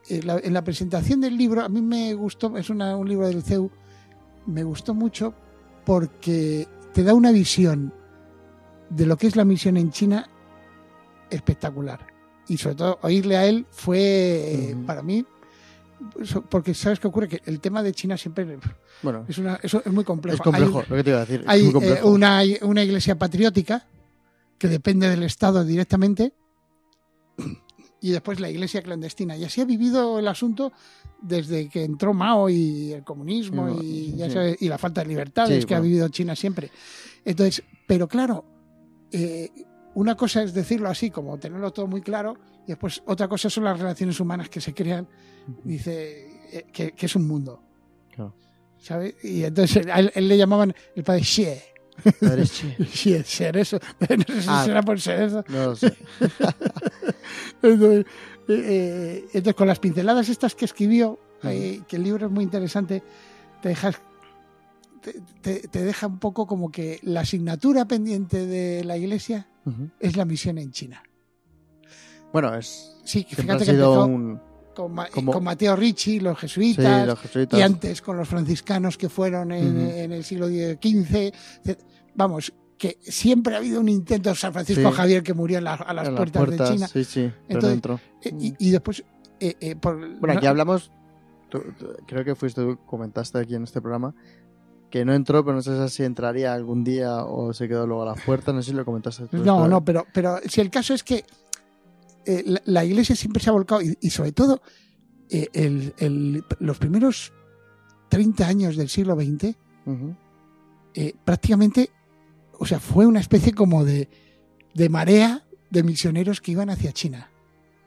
en, 0.09 0.27
la, 0.27 0.39
en 0.43 0.53
la 0.53 0.65
presentación 0.65 1.21
del 1.21 1.37
libro, 1.37 1.63
a 1.63 1.69
mí 1.69 1.81
me 1.81 2.15
gustó, 2.15 2.57
es 2.57 2.69
una- 2.69 2.97
un 2.97 3.09
libro 3.09 3.29
del 3.29 3.45
CEU, 3.45 3.71
me 4.47 4.65
gustó 4.65 4.93
mucho 4.95 5.35
porque 5.85 6.69
te 6.93 7.03
da 7.03 7.15
una 7.15 7.33
visión 7.33 7.93
de 8.89 9.07
lo 9.07 9.17
que 9.17 9.27
es 9.27 9.37
la 9.37 9.45
misión 9.45 9.77
en 9.77 9.91
China 9.91 10.29
espectacular. 11.31 12.07
Y 12.49 12.59
sobre 12.59 12.75
todo 12.77 12.99
oírle 13.03 13.37
a 13.37 13.47
él 13.47 13.67
fue 13.71 14.75
para 14.87 15.03
mí, 15.03 15.25
porque 16.49 16.75
sabes 16.75 16.99
qué 16.99 17.07
ocurre, 17.07 17.29
que 17.29 17.41
el 17.45 17.61
tema 17.61 17.83
de 17.83 17.93
China 17.93 18.17
siempre 18.17 18.59
Bueno, 19.03 19.25
es, 19.29 19.39
una, 19.39 19.61
eso 19.63 19.83
es 19.85 19.93
muy 19.93 20.03
complejo. 20.05 20.37
es 20.37 20.41
complejo, 20.43 20.81
Hay- 20.81 20.87
lo 20.89 20.97
que 20.97 21.05
te 21.05 21.11
iba 21.11 21.19
a 21.19 21.25
decir. 21.25 21.45
hay 21.47 21.69
es 21.69 21.75
eh, 21.75 22.01
una, 22.03 22.41
una 22.63 22.83
iglesia 22.83 23.17
patriótica 23.17 23.87
que 24.59 24.67
depende 24.69 25.09
del 25.09 25.23
Estado 25.23 25.65
directamente 25.65 26.33
y 28.01 28.11
después 28.11 28.41
la 28.41 28.51
iglesia 28.51 28.83
clandestina. 28.83 29.37
Y 29.37 29.45
así 29.45 29.61
ha 29.61 29.65
vivido 29.65 30.19
el 30.19 30.27
asunto 30.27 30.73
desde 31.23 31.69
que 31.69 31.85
entró 31.85 32.13
Mao 32.15 32.49
y 32.49 32.93
el 32.93 33.05
comunismo 33.05 33.69
Y- 33.83 33.87
y, 34.13 34.17
ya 34.17 34.27
sí. 34.27 34.33
sabes, 34.33 34.57
y 34.63 34.69
la 34.69 34.79
falta 34.79 35.03
de 35.03 35.09
libertades 35.09 35.61
Sí, 35.63 35.67
que 35.67 35.75
ha 35.75 35.79
bueno. 35.79 35.89
vivido 35.91 36.09
China 36.09 36.35
siempre. 36.37 36.71
Entonces, 37.25 37.63
pero 37.87 38.09
claro, 38.09 38.45
eh, 39.13 39.51
una 39.95 40.17
cosa 40.17 40.43
es 40.43 40.55
decirlo 40.55 40.89
así, 40.89 41.11
como 41.11 41.39
tenerlo 41.39 41.73
todo 41.73 41.87
muy 41.87 42.01
claro, 42.03 42.37
y 42.65 42.69
después 42.69 43.03
otra 43.07 43.29
cosa 43.29 43.51
son 43.51 43.65
las 43.65 43.79
relaciones 43.79 44.19
humanas 44.21 44.49
que 44.49 44.61
se 44.61 44.73
crean, 44.73 45.09
dice, 45.65 46.29
eh, 46.53 46.67
que, 46.73 46.93
que 46.93 47.07
es 47.07 47.17
un 47.17 47.27
mundo. 47.27 47.63
Claro. 48.15 48.35
¿Sabes? 48.79 49.15
Y 49.25 49.45
entonces 49.45 49.87
a 49.89 49.99
él, 50.01 50.11
él 50.15 50.29
le 50.29 50.37
llamaban 50.39 50.73
el 50.97 51.03
padre 51.05 51.23
Xie, 51.23 51.61
chi. 52.45 52.77
Sí, 52.87 53.13
es 53.13 53.27
ser 53.27 53.57
eso. 53.59 53.79
No 54.09 54.25
sé 54.35 54.41
si 54.43 54.49
Ah. 54.49 54.65
será 54.65 54.81
por 54.83 54.99
ser 55.01 55.21
eso. 55.23 55.45
No 55.49 55.67
lo 55.67 55.77
sé. 55.77 55.93
Entonces, 57.63 58.07
eh, 58.49 58.55
eh, 58.67 59.25
entonces, 59.33 59.55
con 59.55 59.67
las 59.69 59.79
pinceladas 59.79 60.29
estas 60.29 60.55
que 60.55 60.65
escribió, 60.65 61.19
eh, 61.45 61.81
que 61.89 61.97
el 61.97 62.03
libro 62.03 62.27
es 62.27 62.33
muy 62.33 62.45
interesante, 62.45 63.03
te 63.63 63.69
dejas 63.71 63.97
te, 65.03 65.15
te- 65.41 65.69
te 65.69 65.83
deja 65.85 66.07
un 66.07 66.19
poco 66.19 66.47
como 66.47 66.71
que 66.71 67.01
la 67.05 67.21
asignatura 67.21 67.87
pendiente 67.87 68.45
de 68.47 68.85
la 68.85 68.97
iglesia 68.99 69.47
es 69.99 70.17
la 70.17 70.25
misión 70.25 70.59
en 70.59 70.73
China. 70.73 71.03
Bueno, 72.33 72.55
es. 72.55 72.97
Sí, 73.05 73.25
fíjate 73.29 73.65
que 73.65 73.71
empezó 73.71 74.05
un. 74.05 74.41
con, 74.75 74.95
como- 75.13 75.33
con 75.33 75.43
Mateo 75.45 75.75
Ricci, 75.77 76.21
los 76.21 76.37
Sí, 76.39 76.43
jesuitas, 76.43 77.07
los 77.07 77.19
jesuitas. 77.19 77.59
y 77.59 77.63
antes 77.63 78.03
con 78.03 78.17
los 78.17 78.29
franciscanos 78.29 78.99
que 78.99 79.09
fueron 79.09 79.53
en, 79.53 79.81
en 79.81 80.13
el 80.13 80.23
siglo 80.25 80.49
XV. 80.49 81.33
Vamos, 82.15 82.53
que 82.81 82.97
siempre 83.03 83.55
ha 83.55 83.59
habido 83.59 83.79
un 83.79 83.91
intento, 83.91 84.35
San 84.35 84.55
Francisco 84.55 84.89
Sí. 84.91 84.97
Javier 84.97 85.23
que 85.23 85.35
murió 85.35 85.59
en 85.59 85.65
la- 85.65 85.75
a 85.75 85.93
las, 85.93 86.09
en 86.09 86.15
puertas, 86.15 86.49
de 86.49 86.57
China. 86.65 86.89
Sí, 86.89 87.05
sí. 87.05 87.31
Pero 87.47 87.69
Entonces. 87.69 88.01
Eh, 88.23 88.35
y, 88.41 88.55
y 88.59 88.71
después, 88.71 89.05
eh, 89.39 89.55
eh, 89.61 89.77
por, 89.77 89.99
Bueno, 90.19 90.33
aquí 90.33 90.47
no- 90.47 90.51
hablamos, 90.51 90.91
tú- 91.51 91.63
tú- 91.79 91.89
creo 92.07 92.25
que 92.25 92.35
fuiste 92.35 92.63
tú, 92.63 92.79
comentaste 92.87 93.39
aquí 93.39 93.55
en 93.55 93.65
este 93.65 93.83
programa, 93.83 94.15
que 94.91 95.05
no 95.05 95.13
entró, 95.13 95.45
pero 95.45 95.57
no 95.57 95.63
sé 95.63 95.89
si 95.91 96.05
entraría 96.05 96.55
algún 96.55 96.83
día 96.83 97.23
o 97.27 97.53
se 97.53 97.69
quedó 97.69 97.87
luego 97.87 98.03
a 98.05 98.07
la 98.07 98.15
puerta, 98.15 98.51
no 98.55 98.63
sé 98.63 98.71
si 98.71 98.77
lo 98.77 98.87
comentaste 98.87 99.27
tú. 99.27 99.37
No, 99.45 99.69
no, 99.69 99.85
pero, 99.85 100.07
pero 100.15 100.39
si 100.49 100.63
el 100.63 100.71
caso 100.71 100.95
es 100.95 101.05
que 101.05 101.27
eh, 102.25 102.43
la, 102.47 102.63
la 102.65 102.85
iglesia 102.87 103.15
siempre 103.15 103.43
se 103.43 103.51
ha 103.51 103.53
volcado 103.53 103.83
y, 103.83 103.97
y 104.01 104.09
sobre 104.09 104.33
todo 104.33 104.63
eh, 105.29 105.49
el- 105.53 105.95
el- 105.99 106.45
los 106.61 106.79
primeros 106.79 107.33
30 108.09 108.47
años 108.49 108.77
del 108.79 108.89
siglo 108.89 109.15
XX 109.17 109.55
eh, 110.95 111.15
prácticamente, 111.25 111.91
o 112.61 112.67
sea, 112.67 112.79
fue 112.79 113.07
una 113.07 113.19
especie 113.21 113.53
como 113.53 113.85
de, 113.85 114.09
de 114.75 114.89
marea 114.89 115.45
de 115.71 115.83
misioneros 115.83 116.41
que 116.41 116.53
iban 116.53 116.71
hacia 116.71 116.93
China. 116.93 117.31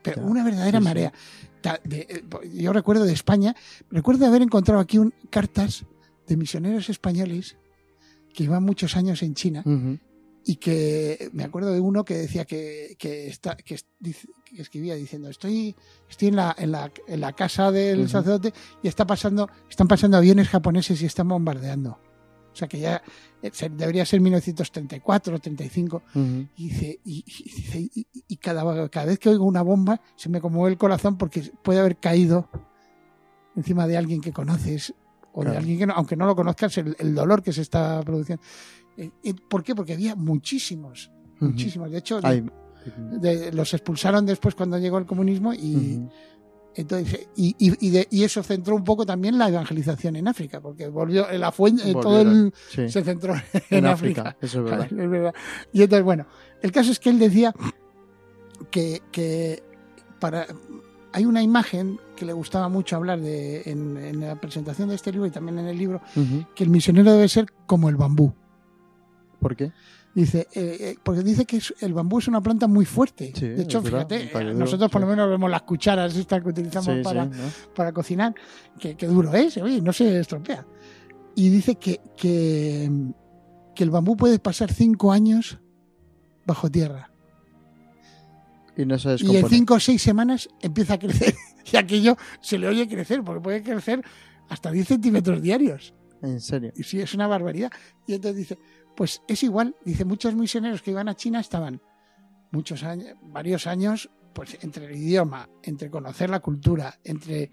Pero 0.01 0.21
una 0.23 0.43
verdadera 0.43 0.79
sí, 0.79 0.83
sí. 0.83 0.89
marea. 0.89 1.13
De- 1.85 2.07
eh, 2.09 2.23
yo 2.55 2.73
recuerdo 2.73 3.05
de 3.05 3.13
España, 3.13 3.55
recuerdo 3.89 4.25
haber 4.25 4.41
encontrado 4.41 4.81
aquí 4.81 4.97
un- 4.97 5.13
cartas 5.29 5.85
de 6.27 6.35
misioneros 6.35 6.89
españoles 6.89 7.55
que 8.33 8.43
iban 8.43 8.63
muchos 8.63 8.97
años 8.97 9.21
en 9.23 9.33
China 9.35 9.63
y 10.45 10.55
que 10.57 11.29
me 11.31 11.43
acuerdo 11.45 11.71
de 11.71 11.79
uno 11.79 12.03
que 12.03 12.15
decía 12.15 12.43
que, 12.43 12.95
que, 12.99 13.27
está, 13.27 13.55
que, 13.55 13.75
es- 13.75 13.85
dice- 13.99 14.27
que 14.43 14.61
escribía 14.61 14.95
diciendo 14.95 15.29
estoy, 15.29 15.73
estoy 16.09 16.27
en, 16.29 16.35
la, 16.35 16.53
en, 16.57 16.71
la, 16.71 16.91
en 17.07 17.21
la 17.21 17.31
casa 17.33 17.71
del 17.71 18.09
sacerdote 18.09 18.53
y 18.81 18.87
está 18.89 19.05
pasando, 19.07 19.49
están 19.69 19.87
pasando 19.87 20.17
aviones 20.17 20.49
japoneses 20.49 21.01
y 21.01 21.05
están 21.05 21.29
bombardeando. 21.29 21.97
O 22.53 22.55
sea 22.55 22.67
que 22.67 22.79
ya 22.79 23.01
eh, 23.41 23.51
debería 23.71 24.05
ser 24.05 24.21
1934 24.21 25.35
o 25.35 25.39
35. 25.39 26.03
Ujú. 26.13 26.21
Y 26.55 26.69
dice, 26.69 26.99
y, 27.03 27.25
y 27.27 27.43
dice, 27.55 27.79
y- 27.79 28.07
y- 28.13 28.23
y 28.27 28.37
cada, 28.37 28.89
cada 28.89 29.07
vez 29.07 29.17
que 29.19 29.29
oigo 29.29 29.43
una 29.45 29.61
bomba 29.63 29.99
se 30.15 30.29
me 30.29 30.39
conmueve 30.39 30.71
el 30.71 30.77
corazón 30.77 31.17
porque 31.17 31.41
puede 31.63 31.79
haber 31.79 31.97
caído 31.97 32.47
encima 33.55 33.87
de 33.87 33.97
alguien 33.97 34.21
que 34.21 34.31
conoces 34.31 34.93
o 35.33 35.43
de 35.43 35.57
alguien 35.57 35.79
que 35.79 35.85
no, 35.87 35.93
aunque 35.93 36.15
no 36.15 36.25
lo 36.27 36.35
conozcas, 36.35 36.77
el, 36.77 36.95
el 36.99 37.15
dolor 37.15 37.41
que 37.41 37.51
se 37.53 37.61
está 37.61 38.01
produciendo. 38.03 38.43
Eh, 38.97 39.09
¿Por 39.49 39.63
qué? 39.63 39.73
Porque 39.73 39.93
había 39.93 40.15
muchísimos, 40.15 41.11
muchísimos. 41.39 41.89
De 41.89 41.97
hecho, 41.97 42.21
de- 42.21 42.27
Ay, 42.27 42.45
de- 43.19 43.51
los 43.51 43.73
expulsaron 43.73 44.25
después 44.27 44.53
cuando 44.55 44.77
llegó 44.77 44.97
el 44.99 45.05
comunismo 45.07 45.53
y. 45.53 45.99
entonces, 46.75 47.27
y, 47.35 47.55
y- 47.59 47.87
y 47.87 47.89
de- 47.91 48.07
y 48.09 48.23
eso 48.23 48.41
centró 48.43 48.75
un 48.75 48.83
poco 48.83 49.05
también 49.05 49.37
la 49.37 49.47
evangelización 49.49 50.15
en 50.15 50.27
África, 50.27 50.59
porque 50.61 50.87
volvió 50.87 51.25
la 51.31 51.51
fuente, 51.51 51.89
eh, 51.89 51.93
todo 51.93 52.21
el, 52.21 52.53
sí. 52.69 52.89
se 52.89 53.03
centró 53.03 53.35
en, 53.35 53.41
en 53.69 53.85
África. 53.85 54.21
África, 54.21 54.37
eso 54.41 54.59
es 54.59 54.65
verdad. 54.65 54.87
Es 54.91 55.09
verdad. 55.09 55.33
Y 55.71 55.81
entonces, 55.83 56.03
bueno, 56.03 56.25
el 56.61 56.71
caso 56.71 56.91
es 56.91 56.99
que 56.99 57.09
él 57.09 57.19
decía 57.19 57.53
que, 58.71 59.01
que 59.11 59.63
para 60.19 60.47
hay 61.11 61.25
una 61.25 61.43
imagen 61.43 61.99
que 62.15 62.25
le 62.25 62.33
gustaba 62.33 62.69
mucho 62.69 62.95
hablar 62.95 63.19
de 63.19 63.61
en, 63.65 63.97
en 63.97 64.19
la 64.21 64.35
presentación 64.41 64.89
de 64.89 64.95
este 64.95 65.11
libro 65.11 65.27
y 65.27 65.31
también 65.31 65.59
en 65.59 65.67
el 65.67 65.77
libro, 65.77 66.01
que 66.55 66.63
el 66.63 66.69
misionero 66.71 67.11
debe 67.11 67.27
ser 67.27 67.45
como 67.67 67.87
el 67.89 67.95
bambú. 67.97 68.33
¿Por 69.39 69.55
qué? 69.55 69.71
Dice, 70.15 70.47
eh, 70.53 70.77
eh, 70.79 70.95
porque 71.01 71.21
dice 71.23 71.45
que 71.45 71.57
es- 71.57 71.73
el 71.79 71.93
bambú 71.93 72.19
es 72.19 72.27
una 72.27 72.39
planta 72.41 72.67
muy 72.67 72.85
fuerte. 72.85 73.31
Sí, 73.35 73.47
de 73.47 73.63
hecho, 73.63 73.81
fíjate, 73.81 74.29
eh, 74.31 74.53
nosotros 74.53 74.91
por 74.91 75.01
lo 75.01 75.07
menos 75.07 75.27
vemos 75.27 75.49
las 75.49 75.63
cucharas 75.63 76.15
estas 76.15 76.43
que 76.43 76.49
utilizamos 76.49 76.97
Sí, 76.97 77.01
para, 77.03 77.23
sí, 77.25 77.31
¿no? 77.31 77.73
para 77.73 77.91
cocinar, 77.91 78.35
que, 78.79 78.95
que 78.95 79.07
duro 79.07 79.33
es, 79.33 79.57
oye, 79.57 79.81
no 79.81 79.91
se 79.91 80.19
estropea. 80.19 80.65
Y 81.35 81.49
dice 81.49 81.75
que, 81.77 81.99
que, 82.15 82.91
que 83.73 83.83
el 83.83 83.89
bambú 83.89 84.15
puede 84.15 84.37
pasar 84.37 84.71
cinco 84.71 85.11
años 85.11 85.57
bajo 86.45 86.69
tierra. 86.69 87.09
Y 88.77 88.85
no 88.85 88.97
se 88.99 89.15
Y 89.19 89.35
en 89.37 89.47
cinco 89.49 89.75
o 89.75 89.79
seis 89.79 90.01
semanas 90.01 90.47
empieza 90.61 90.95
a 90.95 90.99
crecer. 90.99 91.33
Y 91.71 91.77
aquello 91.77 92.17
se 92.41 92.57
le 92.59 92.67
oye 92.67 92.89
crecer, 92.89 93.23
porque 93.23 93.39
puede 93.41 93.63
crecer 93.63 94.03
hasta 94.49 94.69
10 94.69 94.85
centímetros 94.85 95.41
diarios. 95.41 95.93
En 96.21 96.41
serio. 96.41 96.73
Y 96.75 96.83
sí, 96.83 96.99
es 96.99 97.13
una 97.13 97.25
barbaridad. 97.25 97.71
Y 98.05 98.15
entonces 98.15 98.37
dice, 98.37 98.59
pues 98.95 99.21
es 99.27 99.43
igual. 99.43 99.75
Dice, 99.85 100.05
muchos 100.05 100.35
misioneros 100.35 100.81
que 100.81 100.91
iban 100.91 101.09
a 101.09 101.15
China 101.15 101.39
estaban 101.39 101.81
muchos 102.51 102.83
años, 102.83 103.15
varios 103.23 103.65
años, 103.67 104.09
pues 104.33 104.57
entre 104.61 104.85
el 104.85 104.95
idioma, 104.95 105.49
entre 105.63 105.89
conocer 105.89 106.29
la 106.29 106.39
cultura, 106.39 106.99
entre 107.03 107.49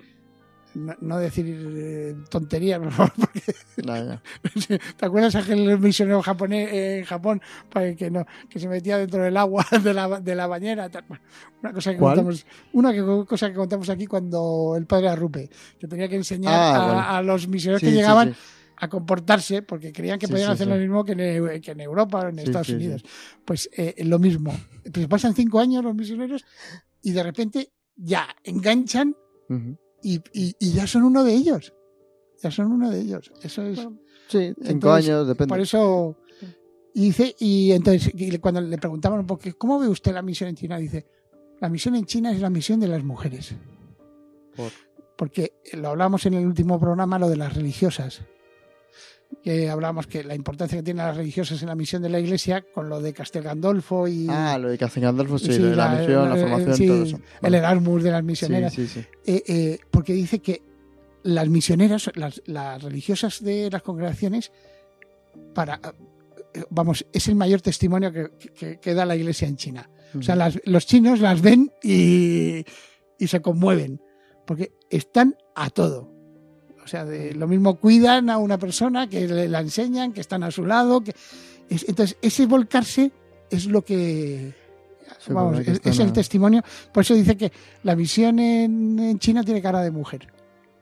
no, 0.74 0.94
no 1.00 1.18
decir 1.18 1.46
eh, 1.48 2.14
tonterías, 2.30 2.78
por 2.82 2.92
favor, 2.92 3.12
porque. 3.18 3.42
¿Te 4.96 5.06
acuerdas 5.06 5.34
aquel 5.34 5.78
misionero 5.78 6.22
japonés 6.22 6.72
eh, 6.72 6.98
en 6.98 7.04
Japón 7.04 7.40
para 7.70 7.94
que 7.94 8.10
no 8.10 8.24
que 8.48 8.58
se 8.60 8.68
metía 8.68 8.98
dentro 8.98 9.22
del 9.22 9.36
agua 9.36 9.66
de 9.82 9.94
la, 9.94 10.20
de 10.20 10.34
la 10.34 10.46
bañera? 10.46 10.88
Una 11.62 11.72
cosa 11.72 11.92
que 11.92 11.98
¿Cuál? 11.98 12.16
contamos, 12.16 12.46
una 12.72 12.92
que- 12.92 13.24
cosa 13.26 13.48
que 13.50 13.56
contamos 13.56 13.88
aquí 13.90 14.06
cuando 14.06 14.74
el 14.76 14.86
padre 14.86 15.08
Arrupe, 15.08 15.50
que 15.78 15.88
tenía 15.88 16.08
que 16.08 16.16
enseñar 16.16 16.54
Ah, 16.54 17.16
a, 17.18 17.22
los 17.22 17.48
misioneros 17.48 17.80
Sí, 17.80 17.86
que 17.86 17.92
sí, 17.92 17.96
llegaban 17.96 18.34
sí. 18.34 18.40
A 18.80 18.88
comportarse 18.88 19.62
porque 19.62 19.92
creían 19.92 20.18
que 20.18 20.26
Sí, 20.26 20.32
podían 20.32 20.48
sí, 20.48 20.52
hacer 20.54 20.66
sí. 20.66 20.72
lo 20.72 20.78
mismo 20.78 21.04
que 21.04 21.12
en, 21.12 21.18
Eu- 21.20 21.60
que 21.60 21.70
en 21.72 21.80
Europa 21.80 22.20
o 22.20 22.28
en 22.28 22.38
Estados. 22.38 22.70
Unidos. 22.70 23.02
Pues 23.44 23.68
eh, 23.76 23.94
lo 24.04 24.18
mismo. 24.18 24.52
Pues 24.92 25.06
pasan 25.06 25.34
cinco 25.34 25.60
años 25.60 25.84
los 25.84 25.94
misioneros 25.94 26.44
y 27.02 27.12
de 27.12 27.22
repente 27.22 27.72
ya 27.96 28.26
enganchan 28.44 29.14
y, 30.02 30.14
y- 30.32 30.54
y 30.58 30.72
ya 30.72 30.86
son 30.86 31.02
uno 31.04 31.22
de 31.24 31.34
ellos. 31.34 31.74
Ya 32.42 32.50
son 32.50 32.72
uno 32.72 32.90
de 32.90 33.00
ellos. 33.00 33.30
Eso 33.42 33.62
es. 33.66 33.78
Sí, 34.28 34.54
cinco 34.56 34.62
Entonces, 34.70 35.08
años, 35.10 35.28
depende. 35.28 35.48
Por 35.48 35.60
eso. 35.60 36.16
Y 36.94 37.02
dice, 37.06 37.36
y 37.38 37.70
entonces, 37.72 38.10
y 38.14 38.38
cuando 38.38 38.60
le 38.60 38.78
preguntaban 38.78 39.20
un 39.20 39.26
poco, 39.26 39.42
¿cómo 39.58 39.78
ve 39.78 39.88
usted 39.88 40.12
la 40.12 40.22
misión 40.22 40.48
en 40.48 40.56
China? 40.56 40.78
Dice, 40.78 41.06
la 41.60 41.68
misión 41.68 41.94
en 41.96 42.04
China 42.06 42.32
es 42.32 42.40
la 42.40 42.50
misión 42.50 42.80
de 42.80 42.88
las 42.88 43.04
mujeres. 43.04 43.54
Por- 44.56 44.72
Porque 45.16 45.52
lo 45.74 45.88
hablamos 45.90 46.24
en 46.26 46.34
el 46.34 46.46
último 46.46 46.80
programa, 46.80 47.18
lo 47.18 47.28
de 47.28 47.36
las 47.36 47.54
religiosas. 47.54 48.22
Que 49.42 49.70
hablábamos 49.70 50.06
que 50.06 50.22
la 50.24 50.34
importancia 50.34 50.76
que 50.78 50.82
tienen 50.82 51.06
las 51.06 51.16
religiosas 51.16 51.62
en 51.62 51.68
la 51.68 51.74
misión 51.74 52.02
de 52.02 52.08
la 52.10 52.18
iglesia, 52.20 52.62
con 52.74 52.88
lo 52.88 53.00
de 53.00 53.12
Castel 53.14 53.42
Gandolfo 53.44 54.06
y. 54.08 54.26
Ah, 54.28 54.58
lo 54.58 54.68
de 54.68 54.76
Casting 54.76 55.00
Gandalf, 55.02 55.30
sí, 55.40 55.52
sí, 55.52 55.58
la, 55.60 55.88
misión, 55.90 56.28
la, 56.28 56.36
formación, 56.36 56.74
sí, 56.76 56.86
todo 56.86 57.02
eso. 57.04 57.16
El 57.16 57.22
Vale. 57.42 57.58
Erasmus 57.58 58.02
de 58.02 58.10
las 58.10 58.24
misioneras. 58.24 58.74
sí, 58.74 58.86
sí. 58.86 59.00
Eh, 59.24 59.42
eh, 59.46 59.78
porque 59.90 60.12
dice 60.12 60.40
que 60.40 60.62
las 61.22 61.48
misioneras, 61.48 62.10
las, 62.16 62.42
las 62.46 62.82
religiosas 62.82 63.42
de 63.42 63.70
las 63.70 63.82
congregaciones, 63.82 64.52
para 65.54 65.80
eh, 66.54 66.64
vamos, 66.70 67.06
es 67.12 67.28
el 67.28 67.36
mayor 67.36 67.60
testimonio 67.62 68.12
que, 68.12 68.30
que- 68.54 68.78
que 68.80 68.94
da 68.94 69.06
la 69.06 69.16
iglesia 69.16 69.46
en 69.48 69.56
China. 69.56 69.88
O 70.18 70.22
sea, 70.22 70.34
las- 70.36 70.60
los 70.64 70.86
chinos 70.86 71.20
las 71.20 71.40
ven 71.40 71.70
y, 71.82 72.64
y 73.18 73.26
se 73.28 73.40
conmueven, 73.40 74.02
porque 74.46 74.72
están 74.90 75.36
a 75.54 75.70
todo. 75.70 76.09
O 76.90 76.92
sea, 76.92 77.04
de, 77.04 77.32
lo 77.34 77.46
mismo 77.46 77.76
cuidan 77.76 78.30
a 78.30 78.38
una 78.38 78.58
persona, 78.58 79.08
que 79.08 79.28
le, 79.28 79.48
la 79.48 79.60
enseñan, 79.60 80.12
que 80.12 80.20
están 80.20 80.42
a 80.42 80.50
su 80.50 80.66
lado. 80.66 81.02
Que, 81.04 81.14
es- 81.68 81.88
entonces, 81.88 82.16
ese 82.20 82.46
volcarse 82.46 83.12
es 83.48 83.66
lo 83.66 83.82
que... 83.82 84.52
Sí, 85.24 85.32
vamos, 85.32 85.54
porque 85.64 85.88
es, 85.88 85.98
el 86.00 86.12
testimonio. 86.12 86.64
Por 86.92 87.02
eso 87.04 87.14
dice 87.14 87.36
que 87.36 87.52
la 87.84 87.94
misión 87.94 88.40
en, 88.40 88.98
en 88.98 89.18
China 89.20 89.44
tiene 89.44 89.62
cara 89.62 89.82
de 89.82 89.92
mujer. 89.92 90.26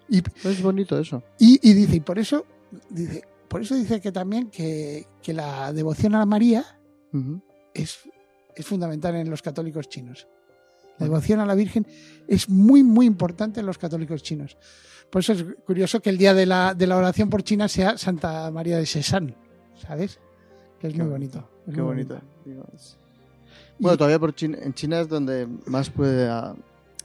Y, 0.09 0.23
Es 0.45 0.63
bonito 0.63 0.99
eso. 0.99 1.23
y, 1.39 1.61
y 1.63 1.75
dice, 1.75 1.97
y 1.97 2.01
por 2.01 2.19
eso 2.19 2.47
dice, 2.89 3.23
por 3.47 3.61
eso 3.61 3.75
dice 3.75 4.01
que 4.01 4.11
también 4.11 4.49
que, 4.49 5.07
que 5.23 5.35
la 5.35 5.75
devoción 5.75 6.15
a 6.15 6.25
María 6.25 6.65
Ujú. 7.13 7.43
es, 7.75 7.99
es 8.57 8.65
fundamental 8.65 9.15
en 9.17 9.29
los 9.29 9.43
católicos 9.43 9.91
chinos. 9.91 10.27
La 10.99 11.07
devoción 11.07 11.41
a 11.41 11.47
la 11.47 11.55
Virgen 11.55 11.87
es 12.27 12.49
muy, 12.49 12.83
muy 12.83 13.07
importante 13.07 13.61
en 13.61 13.67
los 13.67 13.79
católicos 13.79 14.23
chinos. 14.23 14.57
Por 15.11 15.21
eso 15.21 15.33
es 15.33 15.45
curioso 15.65 16.01
que 16.01 16.11
el 16.11 16.19
día 16.19 16.35
de 16.35 16.45
la, 16.47 16.75
de 16.75 16.87
la 16.87 16.97
oración 16.97 17.31
por 17.31 17.43
China 17.43 17.69
sea 17.69 17.97
Santa 17.97 18.51
María 18.51 18.77
de 18.79 18.85
Sesan, 18.87 19.35
¿sabes? 19.81 20.19
Que 20.81 20.89
es 20.89 20.93
Qué 20.95 21.03
muy 21.03 21.11
bonito, 21.11 21.39
bonito. 21.39 21.63
es 21.67 21.75
Qué 21.75 21.81
muy 21.83 21.89
bonito. 21.95 22.21
Es- 22.75 22.99
Bueno, 23.79 23.97
todavía 23.97 24.19
por 24.19 24.35
China, 24.35 24.59
en 24.61 24.75
China 24.75 25.01
es 25.01 25.09
donde 25.09 25.47
más 25.67 25.89
puede 25.91 26.29
ah, 26.29 26.55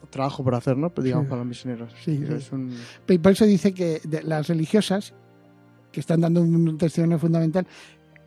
trabajo 0.09 0.43
por 0.43 0.55
hacer, 0.55 0.75
¿no? 0.75 0.89
Pues 0.89 1.05
digamos 1.05 1.25
Sí. 1.25 1.29
para 1.29 1.39
los 1.39 1.47
misioneros. 1.47 1.93
Sí. 2.03 2.21
Es 2.29 2.51
un... 2.51 2.75
Y 3.07 3.17
por 3.19 3.31
eso 3.31 3.45
dice 3.45 3.73
que 3.73 4.01
de- 4.03 4.23
las 4.23 4.47
religiosas, 4.47 5.13
que 5.91 5.99
están 5.99 6.21
dando 6.21 6.41
un 6.41 6.77
testimonio 6.77 7.19
fundamental, 7.19 7.67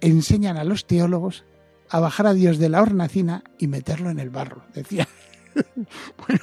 enseñan 0.01 0.57
a 0.57 0.65
los 0.65 0.87
teólogos 0.87 1.45
a 1.91 2.01
bajar 2.01 2.27
a 2.29 2.35
Dios 2.35 2.59
de 2.59 2.69
la 2.69 2.81
hornacina 2.83 3.45
y 3.59 3.67
meterlo 3.67 4.09
en 4.11 4.21
el 4.21 4.31
barro, 4.31 4.63
decía. 4.75 5.07
bueno, 6.27 6.41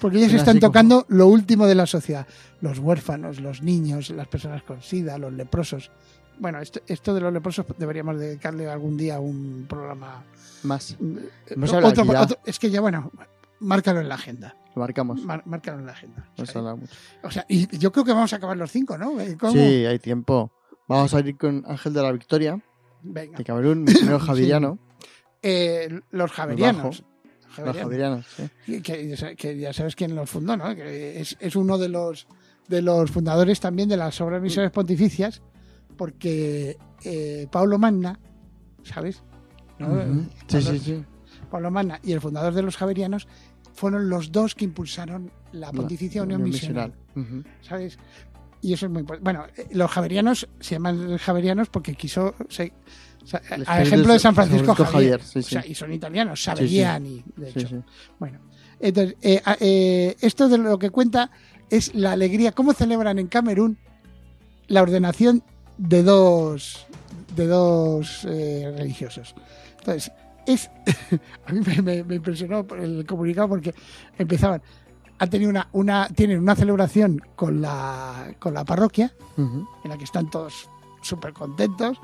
porque 0.00 0.18
ellos 0.18 0.30
Era 0.32 0.38
están 0.38 0.58
como- 0.60 0.68
tocando 0.72 1.06
lo 1.08 1.26
último 1.28 1.66
de 1.66 1.74
la 1.74 1.86
sociedad. 1.86 2.26
Los 2.60 2.78
huérfanos, 2.78 3.40
los 3.40 3.62
niños, 3.62 4.10
las 4.10 4.28
personas 4.28 4.62
con 4.62 4.82
sida, 4.82 5.18
los 5.18 5.32
leprosos. 5.32 5.90
Bueno, 6.38 6.58
esto, 6.60 6.80
esto 6.86 7.14
de 7.14 7.20
los 7.20 7.32
leprosos 7.32 7.64
deberíamos 7.78 8.18
dedicarle 8.18 8.68
algún 8.68 8.96
día 8.96 9.20
un 9.20 9.66
programa. 9.68 10.24
Más. 10.62 10.92
eh, 10.92 10.96
hablado 11.56 11.92
ya. 12.04 12.22
otro- 12.22 12.38
es 12.44 12.58
que 12.58 12.70
ya, 12.70 12.80
bueno, 12.80 13.12
márcalo 13.60 14.00
en 14.00 14.08
la 14.08 14.14
agenda. 14.16 14.56
Lo 14.74 14.80
marcamos. 14.80 15.22
Mar- 15.22 15.42
márcalo 15.46 15.78
en 15.78 15.86
la 15.86 15.92
agenda. 15.92 16.28
O 16.38 16.44
sea, 16.46 16.62
mucho. 16.62 16.92
o 17.22 17.30
sea, 17.30 17.44
y 17.48 17.78
yo 17.78 17.92
creo 17.92 18.04
que 18.04 18.12
vamos 18.12 18.32
a 18.32 18.36
acabar 18.36 18.56
los 18.56 18.72
cinco, 18.72 18.98
¿no? 18.98 19.20
Eh, 19.20 19.36
¿Cómo? 19.38 19.52
Sí, 19.52 19.58
hay 19.86 19.98
tiempo. 20.00 20.50
Vamos 20.88 21.14
a 21.14 21.20
ir 21.20 21.36
con 21.36 21.64
Ángel 21.68 21.92
de 21.92 22.02
la 22.02 22.10
Victoria, 22.12 22.60
Venga. 23.02 23.38
de 23.38 23.44
Camerún, 23.44 23.84
misionero 23.84 24.18
javeriano. 24.20 24.78
Eh, 25.42 26.00
los 26.10 26.32
javerianos. 26.32 27.04
Los 27.58 27.76
Javerianos. 27.76 28.26
javerianos, 28.26 28.26
sí. 28.66 28.72
Y 28.72 28.80
que, 28.80 29.36
que 29.36 29.58
ya 29.58 29.72
sabes 29.72 29.94
quién 29.96 30.14
los 30.14 30.28
fundó, 30.30 30.56
¿no? 30.56 30.74
Que 30.74 31.20
es, 31.20 31.36
es 31.40 31.56
uno 31.56 31.78
de 31.78 31.88
los 31.88 32.26
de 32.68 32.80
los 32.80 33.10
fundadores 33.10 33.60
también 33.60 33.88
de 33.90 33.96
las 33.98 34.20
obras 34.22 34.40
misiones 34.40 34.70
pontificias, 34.70 35.42
porque 35.96 36.78
eh, 37.04 37.46
Pablo 37.50 37.78
Magna, 37.78 38.18
¿sabes? 38.82 39.16
Sí, 39.16 39.22
Pablo, 39.84 40.24
sí, 40.48 40.78
sí. 40.78 41.04
Pablo 41.50 41.70
Magna 41.70 42.00
y 42.02 42.12
el 42.12 42.20
fundador 42.20 42.54
de 42.54 42.62
los 42.62 42.76
javerianos 42.76 43.28
fueron 43.74 44.08
los 44.08 44.32
dos 44.32 44.54
que 44.54 44.64
impulsaron 44.64 45.30
la 45.52 45.72
Pontificia 45.72 46.22
Unión, 46.22 46.42
Misional, 46.42 46.94
Ujú. 47.16 47.42
¿sabes? 47.60 47.98
Y 48.62 48.72
eso 48.72 48.86
es 48.86 48.92
muy 48.92 49.00
importante. 49.00 49.24
Bueno, 49.24 49.44
eh, 49.56 49.68
los 49.72 49.90
javerianos 49.90 50.48
se 50.60 50.76
llaman 50.76 51.18
javerianos 51.18 51.68
porque 51.68 51.94
quiso, 51.94 52.34
se- 52.48 52.72
o 53.24 53.26
sea, 53.26 53.40
a 53.66 53.82
ejemplo 53.82 54.12
de 54.12 54.18
San 54.18 54.34
Francisco 54.34 54.74
Francisco 54.74 54.84
Javier, 54.92 55.20
Javier, 55.20 55.22
sí, 55.22 55.38
O 55.38 55.42
sí. 55.42 55.48
sea, 55.50 55.66
y 55.66 55.74
son 55.74 55.92
italianos. 55.92 56.42
Saberiani, 56.42 57.24
de 57.36 57.48
hecho. 57.48 57.82
Bueno, 58.18 58.38
entonces, 58.80 59.16
eh, 59.22 59.40
eh, 59.60 60.16
esto 60.20 60.48
de 60.48 60.58
lo 60.58 60.78
que 60.78 60.90
cuenta 60.90 61.30
es 61.70 61.94
la 61.94 62.12
alegría, 62.12 62.52
cómo 62.52 62.72
celebran 62.74 63.18
en 63.18 63.26
Camerún 63.28 63.78
la 64.68 64.82
ordenación 64.82 65.42
de 65.78 66.02
dos, 66.02 66.86
de 67.34 67.46
dos 67.46 68.24
eh, 68.28 68.72
religiosos. 68.76 69.34
Entonces, 69.78 70.12
es, 70.46 70.70
a 71.46 71.52
mí 71.52 71.60
me, 71.66 71.82
me- 71.82 72.04
me 72.04 72.14
impresionó 72.16 72.66
el 72.78 73.06
comunicado 73.06 73.48
porque 73.48 73.74
empezaban, 74.18 74.60
han 75.18 75.30
tenido 75.30 75.50
una, 75.50 75.68
una, 75.72 76.08
tienen 76.08 76.38
una 76.38 76.54
celebración 76.54 77.22
con 77.36 77.62
la, 77.62 78.34
con 78.38 78.52
la 78.52 78.64
parroquia, 78.64 79.12
Ujú. 79.38 79.66
en 79.84 79.90
la 79.90 79.96
que 79.96 80.04
están 80.04 80.28
todos 80.30 80.68
súper 81.02 81.32
contentos. 81.32 81.98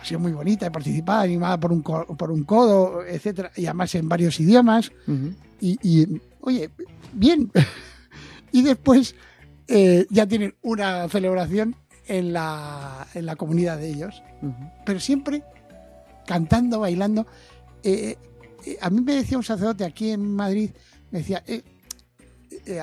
Ha 0.00 0.04
sido 0.04 0.20
muy 0.20 0.32
bonita, 0.32 0.66
he 0.66 0.70
participado, 0.70 1.22
animada 1.22 1.58
por 1.58 1.72
un, 1.72 1.82
por 1.82 2.30
un 2.30 2.44
codo, 2.44 3.04
etcétera, 3.04 3.50
y 3.56 3.66
además 3.66 3.94
en 3.94 4.08
varios 4.08 4.38
idiomas. 4.40 4.92
Y, 5.60 5.78
y, 5.82 6.20
oye, 6.40 6.70
bien. 7.12 7.50
y 8.52 8.62
después 8.62 9.14
eh, 9.68 10.06
ya 10.10 10.26
tienen 10.26 10.54
una 10.62 11.08
celebración 11.08 11.76
en 12.06 12.32
la, 12.32 13.06
en 13.14 13.26
la 13.26 13.36
comunidad 13.36 13.78
de 13.78 13.88
ellos, 13.88 14.22
pero 14.84 15.00
siempre 15.00 15.42
cantando, 16.26 16.80
bailando. 16.80 17.26
Eh, 17.82 18.16
eh, 18.64 18.76
a 18.80 18.90
mí 18.90 19.00
me 19.00 19.14
decía 19.14 19.36
un 19.38 19.44
sacerdote 19.44 19.84
aquí 19.84 20.10
en 20.10 20.34
Madrid, 20.34 20.70
me 21.10 21.18
decía, 21.20 21.42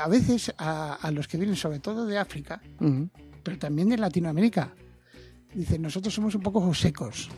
a 0.01 0.07
veces 0.07 0.53
a, 0.57 0.95
a 0.95 1.11
los 1.11 1.27
que 1.27 1.37
vienen 1.37 1.55
sobre 1.55 1.79
todo 1.79 2.05
de 2.05 2.17
África, 2.17 2.61
pero 3.43 3.57
también 3.57 3.89
de 3.89 3.97
Latinoamérica. 3.97 4.73
Dice, 5.55 5.77
nosotros 5.79 6.13
somos 6.13 6.33
un 6.35 6.41
poco 6.41 6.73
secos, 6.73 7.29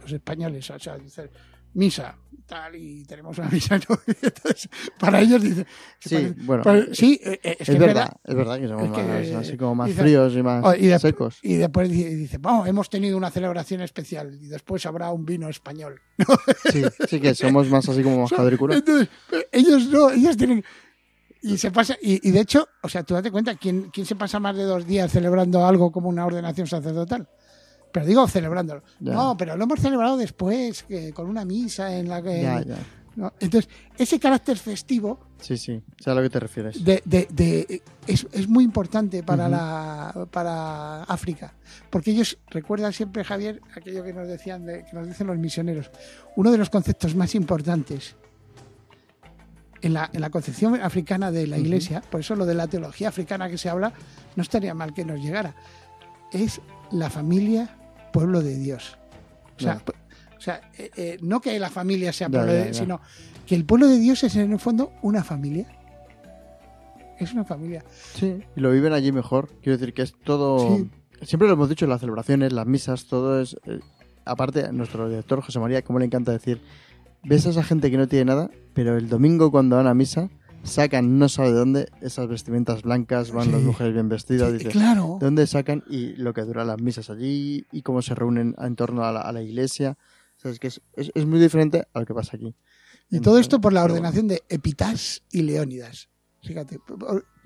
los 0.00 0.12
españoles, 0.12 0.70
o 0.70 0.78
sea, 0.78 0.96
dice, 0.98 1.28
misa, 1.74 2.16
tal, 2.46 2.74
y 2.76 3.04
tenemos 3.04 3.36
una 3.38 3.48
misa. 3.52 3.78
¿no? 3.78 3.98
Entonces, 4.22 4.68
para 4.98 5.20
ellos, 5.20 5.42
dice, 5.42 5.66
Sí, 6.00 6.34
bueno. 6.44 6.62
para- 6.62 6.94
sí, 6.94 7.20
eh, 7.24 7.40
eh, 7.42 7.56
es, 7.60 7.66
que 7.66 7.72
es 7.72 7.78
verdad, 7.78 8.12
es 8.24 8.34
verdad 8.34 8.60
que 8.60 8.68
somos 8.68 8.84
Es 8.84 8.92
que, 8.92 9.02
más, 9.32 9.46
así 9.46 9.56
como 9.56 9.74
más 9.74 9.88
dice- 9.88 10.02
fríos 10.02 10.34
y 10.34 10.42
más 10.42 10.64
Oh, 10.64 10.74
y, 10.74 10.86
de- 10.86 10.98
secos. 10.98 11.38
y 11.42 11.54
después 11.54 11.88
dice, 11.90 12.38
"Bueno, 12.38 12.66
hemos 12.66 12.88
tenido 12.90 13.16
una 13.16 13.30
celebración 13.30 13.80
especial 13.82 14.38
y 14.40 14.46
después 14.46 14.84
habrá 14.86 15.10
un 15.10 15.24
vino 15.24 15.48
español. 15.48 16.00
Sí, 16.70 16.82
sí 17.08 17.20
que 17.20 17.34
somos 17.34 17.68
más 17.68 17.88
así 17.88 18.02
como 18.02 18.26
y 18.26 18.56
cura. 18.56 18.76
Entonces, 18.76 19.08
ellos 19.50 19.88
no, 19.88 20.10
ellos 20.10 20.36
tienen... 20.36 20.64
Y 21.42 21.58
se 21.58 21.70
pasa, 21.72 21.96
y, 22.00 22.26
y 22.28 22.30
de 22.30 22.40
hecho, 22.40 22.68
o 22.82 22.88
sea, 22.88 23.02
tú 23.02 23.14
date 23.14 23.30
cuenta, 23.30 23.56
¿quién, 23.56 23.90
¿quién 23.92 24.06
se 24.06 24.14
pasa 24.14 24.38
más 24.38 24.56
de 24.56 24.62
dos 24.62 24.86
días 24.86 25.10
celebrando 25.10 25.66
algo 25.66 25.90
como 25.90 26.08
una 26.08 26.24
ordenación 26.24 26.66
sacerdotal? 26.68 27.28
Pero 27.92 28.06
digo 28.06 28.26
celebrándolo. 28.28 28.82
No, 29.00 29.36
pero 29.36 29.56
lo 29.56 29.64
hemos 29.64 29.80
celebrado 29.80 30.16
después, 30.16 30.84
que, 30.84 31.12
con 31.12 31.28
una 31.28 31.44
misa 31.44 31.94
en 31.96 32.08
la 32.08 32.22
que... 32.22 32.42
Ya, 32.42 32.62
ya. 32.62 32.76
¿no? 33.16 33.34
Entonces, 33.40 33.68
ese 33.98 34.18
carácter 34.18 34.56
festivo 34.56 35.20
Sí, 35.38 35.58
sí, 35.58 35.82
sé 35.98 36.10
a 36.10 36.14
lo 36.14 36.22
que 36.22 36.30
te 36.30 36.38
refieres. 36.40 36.82
de, 36.82 37.02
de- 37.04 37.26
de- 37.30 37.82
es, 38.06 38.26
es 38.32 38.48
muy 38.48 38.62
importante 38.64 39.22
para, 39.24 39.48
la, 39.48 40.28
para 40.30 41.02
África. 41.02 41.52
Porque 41.90 42.12
ellos 42.12 42.38
recuerdan 42.48 42.92
siempre, 42.92 43.24
Javier, 43.24 43.60
aquello 43.76 44.04
que 44.04 44.12
nos 44.14 44.28
decían, 44.28 44.64
de- 44.64 44.84
que 44.86 44.96
nos 44.96 45.06
dicen 45.08 45.26
los 45.26 45.36
misioneros. 45.36 45.90
Uno 46.36 46.52
de 46.52 46.58
los 46.58 46.70
conceptos 46.70 47.14
más 47.16 47.34
importantes 47.34 48.14
en 49.82 49.92
la, 49.94 50.08
en 50.12 50.20
la 50.20 50.30
concepción 50.30 50.80
africana 50.80 51.30
de 51.30 51.46
la 51.46 51.58
iglesia, 51.58 52.02
por 52.10 52.20
eso 52.20 52.34
lo 52.36 52.46
de 52.46 52.54
la 52.54 52.66
teología 52.68 53.08
africana 53.08 53.48
que 53.48 53.58
se 53.58 53.68
habla, 53.68 53.92
no 54.36 54.42
estaría 54.42 54.74
mal 54.74 54.94
que 54.94 55.04
nos 55.04 55.20
llegara. 55.20 55.54
Es 56.32 56.60
la 56.90 57.10
familia, 57.10 57.76
pueblo 58.12 58.40
de 58.42 58.56
Dios. 58.56 58.96
O 59.58 59.60
sea, 59.60 59.84
pu- 59.84 59.92
o 60.36 60.40
sea 60.40 60.60
eh, 60.78 60.90
eh, 60.96 61.18
no 61.20 61.40
que 61.40 61.58
la 61.58 61.68
familia 61.70 62.12
sea 62.12 62.28
pueblo 62.28 62.52
de 62.52 62.66
ya. 62.66 62.74
sino 62.74 63.00
que 63.46 63.54
el 63.54 63.64
pueblo 63.64 63.86
de 63.88 63.98
Dios 63.98 64.22
es 64.24 64.34
en 64.36 64.52
el 64.52 64.58
fondo 64.58 64.92
una 65.02 65.22
familia. 65.24 65.66
Es 67.18 67.32
una 67.32 67.44
familia. 67.44 67.84
Sí, 68.14 68.42
y 68.56 68.60
lo 68.60 68.70
viven 68.70 68.92
allí 68.92 69.12
mejor. 69.12 69.48
Quiero 69.62 69.78
decir 69.78 69.94
que 69.94 70.02
es 70.02 70.14
todo. 70.24 70.76
Sí. 70.76 70.90
Siempre 71.22 71.46
lo 71.46 71.54
hemos 71.54 71.68
dicho, 71.68 71.86
las 71.86 72.00
celebraciones, 72.00 72.52
las 72.52 72.66
misas, 72.66 73.04
todo 73.06 73.40
es. 73.40 73.56
eh, 73.66 73.78
aparte, 74.24 74.72
nuestro 74.72 75.08
director 75.08 75.40
José 75.40 75.58
María, 75.60 75.82
como 75.82 75.98
le 76.00 76.06
encanta 76.06 76.32
decir, 76.32 76.60
ves 77.24 77.46
a 77.46 77.50
esa 77.50 77.62
gente 77.64 77.90
que 77.90 77.96
no 77.96 78.08
tiene 78.08 78.26
nada, 78.26 78.50
pero 78.74 78.96
el 78.96 79.08
domingo 79.08 79.50
cuando 79.50 79.76
van 79.76 79.86
a 79.86 79.94
misa, 79.94 80.28
sacan 80.64 81.18
no 81.18 81.28
sabe 81.28 81.48
de 81.52 81.58
dónde 81.58 81.88
esas 82.00 82.28
vestimentas 82.28 82.82
blancas, 82.82 83.30
van 83.32 83.46
Sí. 83.46 83.52
las 83.52 83.62
mujeres 83.62 83.94
bien 83.94 84.08
vestidas, 84.08 84.48
Sí, 84.52 84.58
dices, 84.58 84.72
claro. 84.72 85.16
¿de 85.20 85.26
dónde 85.26 85.46
sacan? 85.46 85.82
Y 85.88 86.14
lo 86.16 86.32
que 86.34 86.42
duran 86.42 86.66
las 86.68 86.80
misas 86.80 87.10
allí, 87.10 87.66
y 87.72 87.82
cómo 87.82 88.00
se 88.02 88.14
reúnen 88.14 88.54
en 88.58 88.76
torno 88.76 89.04
a 89.04 89.12
la, 89.12 89.20
a 89.22 89.32
la 89.32 89.42
iglesia. 89.42 89.96
O 90.36 90.40
sea, 90.42 90.50
es 90.50 90.58
que 90.58 90.68
es, 90.68 90.80
es- 90.94 91.10
es 91.14 91.26
muy 91.26 91.38
diferente 91.40 91.84
a 91.92 92.00
lo 92.00 92.06
que 92.06 92.14
pasa 92.14 92.36
aquí. 92.36 92.54
Y 93.10 93.20
todo 93.20 93.38
esto 93.38 93.60
por 93.60 93.72
la 93.72 93.84
ordenación 93.84 94.26
de 94.28 94.42
Epitas 94.48 95.22
y 95.30 95.42
Leónidas. 95.42 96.08
Fíjate, 96.42 96.78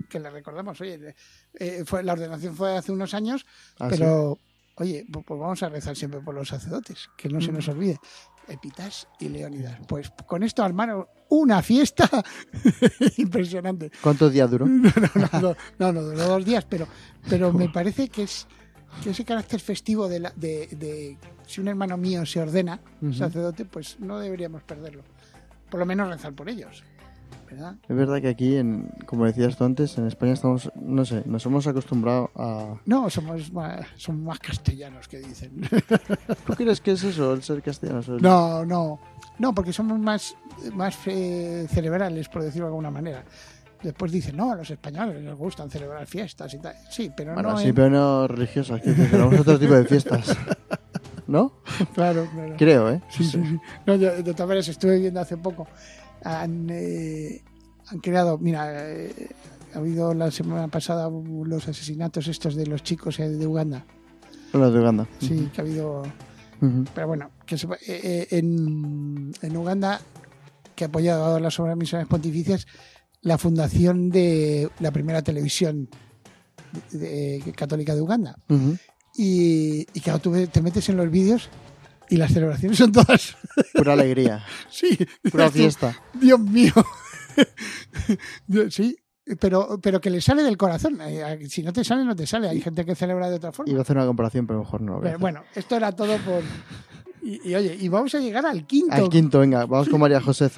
que 0.09 0.21
le 0.21 0.31
recordamos, 0.31 0.81
oye, 0.81 1.15
eh, 1.59 1.83
fue, 1.85 2.03
la 2.03 2.13
ordenación 2.15 2.55
fue 2.55 2.77
hace 2.79 2.93
unos 2.93 3.13
años, 3.15 3.45
Ah, 3.79 3.91
sí. 3.91 3.97
pero, 3.99 4.39
oye, 4.77 5.05
pues, 5.13 5.25
pues 5.27 5.41
vamos 5.41 5.63
a 5.63 5.69
rezar 5.69 5.97
siempre 5.97 6.21
por 6.21 6.35
los 6.35 6.49
sacerdotes, 6.49 7.09
que 7.19 7.29
no 7.29 7.41
se 7.41 7.51
Mm. 7.51 7.55
nos 7.57 7.69
olvide. 7.69 7.99
Epitas 8.49 9.09
y 9.19 9.29
Leónidas. 9.29 9.79
Pues 9.87 10.11
con 10.27 10.43
esto 10.43 10.63
armaron 10.63 11.07
una 11.29 11.63
fiesta 11.63 12.09
impresionante. 13.17 13.91
¿Cuántos 14.01 14.33
días 14.33 14.51
duró? 14.51 14.67
No, 14.67 14.93
no, 15.15 15.41
no, 15.41 15.57
no, 15.79 15.93
no, 15.93 16.03
duró 16.03 16.25
dos 16.25 16.45
días, 16.45 16.65
pero, 16.65 16.87
pero 17.29 17.53
me 17.53 17.69
parece 17.73 18.09
que 18.09 18.25
es 18.25 18.47
que 19.03 19.11
ese 19.11 19.25
carácter 19.25 19.61
festivo 19.61 20.09
de, 20.09 20.21
la, 20.21 20.33
de, 20.37 20.69
de 20.69 21.19
si 21.47 21.61
un 21.61 21.69
hermano 21.69 21.97
mío 21.97 22.25
se 22.25 22.41
ordena 22.41 22.81
sacerdote, 23.13 23.65
pues 23.65 23.99
no 24.01 24.19
deberíamos 24.19 24.63
perderlo. 24.63 25.03
Por 25.71 25.81
lo 25.81 25.87
menos 25.87 26.09
rezar 26.09 26.33
por 26.33 26.49
ellos. 26.49 26.83
¿Verdad? 27.51 27.77
Es 27.89 27.97
verdad 27.97 28.21
que 28.21 28.29
aquí, 28.29 28.57
en, 28.57 28.89
como 29.07 29.25
decías 29.25 29.57
tú 29.57 29.65
antes, 29.65 29.97
en 29.99 30.07
España 30.07 30.33
estamos, 30.33 30.71
no 30.75 31.05
sé, 31.05 31.23
nos 31.27 31.45
hemos 31.47 31.67
acostumbrado 31.67 32.31
a... 32.35 32.75
No, 32.87 33.09
somos 33.09 33.53
más, 33.53 33.87
somos 33.97 34.23
más 34.23 34.39
castellanos 34.41 35.07
que 35.09 35.19
dicen. 35.21 35.61
¿Tú 36.47 36.55
crees 36.55 36.81
que 36.81 36.93
es 36.93 37.05
eso, 37.05 37.33
el 37.33 37.43
ser 37.43 37.63
castellano? 37.63 38.01
El- 38.07 38.21
No, 38.23 38.65
no, 38.67 38.99
no, 39.39 39.55
porque 39.55 39.73
somos 39.73 39.99
más, 39.99 40.35
más 40.75 40.99
eh, 41.07 41.67
cerebrales, 41.71 42.29
por 42.29 42.43
decirlo 42.43 42.67
de 42.67 42.71
alguna 42.71 42.91
manera. 42.91 43.25
Después 43.83 44.11
dicen, 44.11 44.37
no, 44.37 44.53
a 44.53 44.57
los 44.57 44.71
españoles 44.71 45.23
les 45.23 45.35
gustan 45.37 45.71
celebrar 45.71 46.07
fiestas 46.07 46.53
y 46.55 46.59
tal. 46.59 46.75
Sí, 46.91 47.11
pero 47.17 47.35
Bueno, 47.35 47.51
no 47.53 47.59
sí, 47.59 47.69
en- 47.69 47.75
pero 47.75 47.91
no 47.91 48.27
religiosas, 48.27 48.81
que 48.81 48.91
tenemos 48.93 49.39
otro 49.41 49.59
tipo 49.59 49.75
de 49.75 49.85
fiestas. 49.85 50.37
¿No? 51.29 51.53
Claro, 51.95 52.27
claro. 52.33 52.55
Creo, 52.57 52.89
¿eh? 52.91 53.01
Sí, 53.11 53.25
sí, 53.25 53.43
sí. 53.45 53.59
No, 53.85 53.97
yo, 53.97 54.13
de 54.15 54.23
todas 54.33 54.47
maneras, 54.47 54.69
estuve 54.69 54.99
viendo 55.01 55.21
hace 55.21 55.37
poco. 55.37 55.67
Han, 56.25 56.69
eh, 56.71 57.43
han 57.89 57.99
creado, 58.01 58.39
mira, 58.39 58.91
eh, 58.93 59.29
ha 59.75 59.79
habido 59.79 60.15
la 60.15 60.31
semana 60.31 60.69
pasada 60.69 61.09
los 61.11 61.69
asesinatos 61.69 62.27
estos 62.29 62.55
de 62.57 62.67
los 62.67 62.83
chicos 62.83 63.19
eh, 63.21 63.29
de 63.29 63.47
Uganda. 63.47 63.85
Las 64.53 64.73
de 64.73 64.81
Uganda. 64.81 65.07
Sí, 65.19 65.51
que 65.53 65.61
ha 65.61 65.65
habido. 65.65 66.03
Pero 66.95 67.07
bueno, 67.07 67.31
que 67.45 67.59
se- 67.59 67.67
eh, 67.67 67.77
eh, 67.87 68.27
en, 68.31 69.31
en 69.43 69.57
Uganda, 69.57 70.01
que 70.75 70.85
ha 70.85 70.87
apoyado 70.89 71.39
las 71.39 71.61
obras 71.61 71.77
misiones 71.77 72.07
pontificias, 72.09 72.67
la 73.21 73.37
fundación 73.39 74.09
de 74.09 74.71
la 74.81 74.91
primera 74.91 75.21
televisión 75.23 75.89
de- 76.93 77.41
de- 77.45 77.53
católica 77.53 77.95
de 77.95 78.01
Uganda. 78.01 78.39
Y, 79.19 79.87
y 79.95 80.01
claro, 80.01 80.19
tú 80.19 80.33
te 80.51 80.63
metes 80.63 80.89
en 80.89 80.97
los 80.97 81.11
vídeos 81.11 81.49
y 82.11 82.17
las 82.17 82.33
celebraciones 82.33 82.79
son 82.79 82.93
todas. 82.93 83.37
Pura 83.75 83.93
alegría. 83.95 84.45
sí. 84.71 84.97
Pura 85.31 85.51
fiesta. 85.51 85.97
Dios 86.15 86.41
mío. 86.41 86.73
sí, 88.71 88.97
pero, 89.41 89.79
pero 89.83 90.01
que 90.01 90.11
le 90.11 90.21
sale 90.21 90.43
del 90.43 90.57
corazón. 90.57 90.99
Eh, 91.03 91.47
Si 91.49 91.63
no 91.63 91.73
te 91.73 91.85
sale, 91.85 92.05
no 92.05 92.15
te 92.17 92.27
sale. 92.27 92.49
Hay 92.49 92.61
gente 92.61 92.85
que 92.85 92.95
celebra 92.95 93.29
de 93.29 93.37
otra 93.37 93.53
forma. 93.53 93.71
Iba 93.71 93.81
a 93.81 93.83
hacer 93.83 93.97
una 93.97 94.07
comparación, 94.07 94.47
pero 94.47 94.61
mejor 94.61 94.81
no 94.81 94.93
lo 94.95 94.99
voy 94.99 95.01
a 95.01 95.03
Pero 95.03 95.17
hacer. 95.17 95.21
bueno, 95.21 95.43
esto 95.55 95.77
era 95.77 95.93
todo 95.93 96.17
por. 96.19 96.43
Y, 97.23 97.51
y 97.51 97.55
oye, 97.57 97.77
y 97.81 97.89
vamos 97.89 98.15
a 98.15 98.21
llegar 98.21 98.47
al 98.47 98.67
quinto. 98.67 98.95
Al 98.95 99.09
quinto, 99.09 99.41
venga, 99.41 99.67
vamos 99.67 99.89
con 99.89 100.01
María 100.01 100.21
José. 100.21 100.49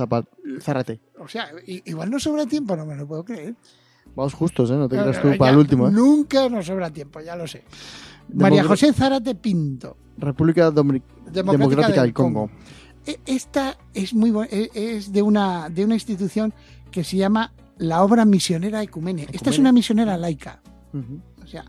Zárate. 0.61 1.01
O 1.19 1.27
sea, 1.29 1.49
igual 1.67 2.11
no 2.11 2.19
sobra 2.21 2.45
tiempo, 2.47 2.77
no 2.77 2.85
me 2.85 2.95
lo 2.95 3.07
puedo 3.07 3.25
creer. 3.25 3.55
Vamos 4.15 4.35
justos, 4.35 4.71
¿eh? 4.71 4.75
No 4.75 4.89
te 4.89 4.97
creas 4.99 5.17
Ya- 5.17 5.23
tú 5.23 5.37
para 5.39 5.53
el 5.53 5.59
último, 5.59 5.89
¿eh? 5.89 5.93
Nunca 5.93 6.49
nos 6.49 6.67
sobra 6.67 6.91
tiempo, 6.91 7.21
ya 7.21 7.37
lo 7.37 7.47
sé. 7.47 7.65
María 8.35 8.65
José 8.65 8.93
Zárate 8.93 9.35
Pinto. 9.35 9.97
República 10.19 10.71
Domini- 10.71 11.03
Democrática, 11.33 12.03
del 12.03 12.12
Congo. 12.12 12.51
E- 13.07 13.21
Esta 13.27 13.77
es 13.95 14.12
muy 14.14 14.33
e- 14.51 14.71
es 14.75 15.12
de 15.12 15.23
una 15.23 15.69
de 15.71 15.85
una 15.85 15.95
institución 15.95 16.53
que 16.91 17.05
se 17.05 17.17
llama 17.17 17.53
la 17.79 18.03
Obra 18.03 18.25
Misionera 18.25 18.83
Ecumene. 18.83 19.27
Esta 19.33 19.51
es 19.51 19.59
una 19.59 19.73
misionera 19.73 20.17
laica. 20.17 20.61
O 21.43 21.47
sea, 21.47 21.64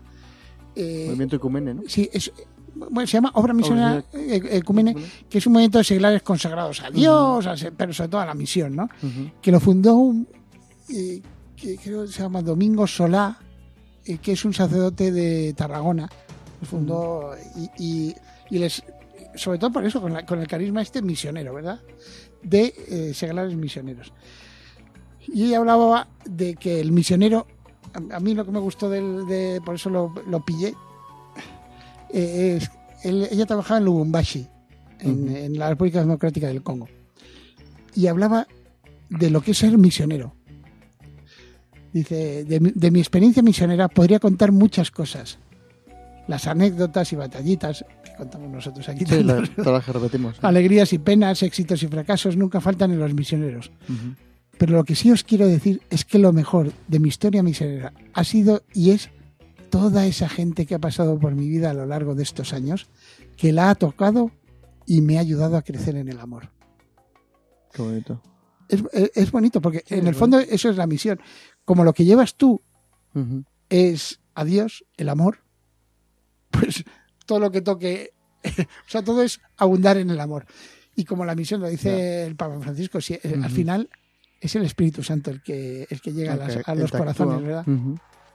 eh, 0.74 1.04
Movimiento 1.06 1.36
Ecumene, 1.36 1.74
¿no? 1.74 1.82
sí, 1.86 2.08
es, 2.12 2.32
bueno, 2.74 3.06
se 3.06 3.12
llama 3.14 3.30
Obra 3.34 3.52
Misionera 3.54 4.02
E- 4.12 4.56
Ecumene, 4.58 4.94
que 5.28 5.38
es 5.38 5.46
un 5.46 5.52
movimiento 5.54 5.78
de 5.78 5.84
seglares 5.84 6.22
consagrados 6.22 6.80
a 6.82 6.90
Dios, 6.90 7.46
a 7.46 7.54
pero 7.76 7.92
sobre 7.92 8.08
todo 8.08 8.20
a 8.20 8.26
la 8.26 8.34
misión, 8.34 8.74
¿no? 8.76 8.88
Que 9.40 9.50
lo 9.52 9.60
fundó 9.60 9.96
un, 9.96 10.26
eh, 10.88 11.20
que 11.56 11.76
creo 11.76 12.02
que 12.06 12.12
se 12.12 12.22
llama 12.22 12.42
Domingo 12.42 12.86
Solá, 12.86 13.38
eh, 14.04 14.18
que 14.18 14.32
es 14.32 14.44
un 14.44 14.52
sacerdote 14.54 15.12
de 15.12 15.52
Tarragona. 15.54 16.08
Lo 16.60 16.66
fundó 16.66 17.30
y, 17.78 17.82
y- 18.08 18.14
y 18.50 18.58
les, 18.58 18.82
sobre 19.34 19.58
todo 19.58 19.72
por 19.72 19.84
eso, 19.84 20.00
con, 20.00 20.12
la- 20.12 20.24
con 20.26 20.40
el 20.40 20.46
carisma 20.48 20.82
este 20.82 21.02
misionero, 21.02 21.54
¿verdad? 21.54 21.80
De 22.42 22.74
eh, 22.88 23.14
seglares 23.14 23.54
misioneros. 23.54 24.12
Y 25.26 25.44
ella 25.46 25.58
hablaba 25.58 26.08
de 26.24 26.54
que 26.56 26.80
el 26.80 26.92
misionero, 26.92 27.46
a, 27.92 28.16
a 28.16 28.20
mí 28.20 28.34
lo 28.34 28.44
que 28.44 28.50
me 28.52 28.58
gustó 28.60 28.88
del, 28.90 29.26
de, 29.26 29.60
por 29.64 29.74
eso 29.76 29.90
lo, 29.90 30.12
lo 30.26 30.44
pillé, 30.44 30.74
eh, 32.12 32.56
es, 32.60 32.70
él- 33.04 33.28
ella 33.30 33.46
trabajaba 33.46 33.78
en 33.78 33.84
Lubumbashi, 33.84 34.46
en, 35.00 35.58
la 35.58 35.68
República 35.70 36.00
Democrática 36.00 36.48
del 36.48 36.62
Congo. 36.62 36.88
Y 37.94 38.06
hablaba 38.06 38.46
de 39.08 39.30
lo 39.30 39.40
que 39.40 39.52
es 39.52 39.58
ser 39.58 39.76
misionero. 39.78 40.34
Dice, 41.92 42.44
de 42.44 42.90
mi 42.90 43.00
experiencia 43.00 43.42
misionera 43.42 43.88
podría 43.88 44.20
contar 44.20 44.52
muchas 44.52 44.90
cosas. 44.92 45.38
Las 46.28 46.46
anécdotas 46.46 47.12
y 47.12 47.16
batallitas 47.16 47.84
que 48.10 48.16
contamos 48.16 48.50
nosotros 48.50 48.88
aquí. 48.88 49.04
Sí, 49.06 49.22
la- 49.22 49.42
que 49.42 49.92
repetimos. 49.92 50.36
Alegrías 50.42 50.92
y 50.92 50.98
penas, 50.98 51.42
éxitos 51.42 51.82
y 51.82 51.88
fracasos 51.88 52.36
nunca 52.36 52.60
faltan 52.60 52.90
en 52.92 52.98
los 52.98 53.14
misioneros. 53.14 53.70
Pero 54.58 54.74
lo 54.74 54.84
que 54.84 54.94
sí 54.94 55.10
os 55.10 55.24
quiero 55.24 55.46
decir 55.46 55.80
es 55.90 56.04
que 56.04 56.18
lo 56.18 56.32
mejor 56.32 56.72
de 56.88 56.98
mi 57.00 57.08
historia 57.08 57.42
misionera 57.42 57.92
ha 58.12 58.24
sido 58.24 58.62
y 58.74 58.90
es 58.90 59.10
toda 59.70 60.04
esa 60.06 60.28
gente 60.28 60.66
que 60.66 60.74
ha 60.74 60.78
pasado 60.80 61.18
por 61.18 61.34
mi 61.34 61.48
vida 61.48 61.70
a 61.70 61.74
lo 61.74 61.86
largo 61.86 62.14
de 62.14 62.22
estos 62.24 62.52
años, 62.52 62.88
que 63.36 63.52
la 63.52 63.70
ha 63.70 63.74
tocado 63.74 64.30
y 64.86 65.00
me 65.00 65.16
ha 65.16 65.20
ayudado 65.20 65.56
a 65.56 65.62
crecer 65.62 65.96
en 65.96 66.08
el 66.08 66.18
amor. 66.20 66.50
Qué 67.72 67.80
bonito. 67.82 68.20
Es, 68.68 69.30
bonito 69.32 69.60
porque 69.60 69.82
Sí, 69.86 69.94
en 69.94 70.06
el 70.06 70.14
fondo 70.14 70.38
eso 70.38 70.68
es 70.70 70.76
la 70.76 70.86
misión. 70.86 71.20
Como 71.64 71.82
lo 71.84 71.92
que 71.92 72.04
llevas 72.04 72.34
tú 72.36 72.60
es 73.68 74.20
a 74.34 74.44
Dios, 74.44 74.84
el 74.96 75.08
amor, 75.08 75.38
pues 76.50 76.84
todo 77.30 77.38
lo 77.38 77.52
que 77.52 77.60
toque, 77.62 78.10
o 78.44 78.88
sea, 78.90 79.02
todo 79.04 79.22
es 79.22 79.40
abundar 79.56 79.96
en 79.98 80.10
el 80.10 80.18
amor. 80.18 80.46
Y 80.96 81.04
como 81.04 81.24
la 81.24 81.36
misión 81.36 81.60
lo 81.60 81.68
dice 81.68 82.26
el 82.26 82.34
Papa 82.34 82.58
Francisco, 82.60 83.00
si, 83.00 83.14
eh, 83.14 83.20
al 83.40 83.50
final 83.50 83.88
es 84.40 84.56
el 84.56 84.64
Espíritu 84.64 85.04
Santo 85.04 85.30
el 85.30 85.40
que, 85.40 85.86
el 85.88 86.00
que 86.00 86.12
llega 86.12 86.32
a, 86.32 86.36
las- 86.36 86.56
los 86.76 86.90
corazones, 86.90 87.34
actúa. 87.36 87.46
¿verdad? 87.46 87.64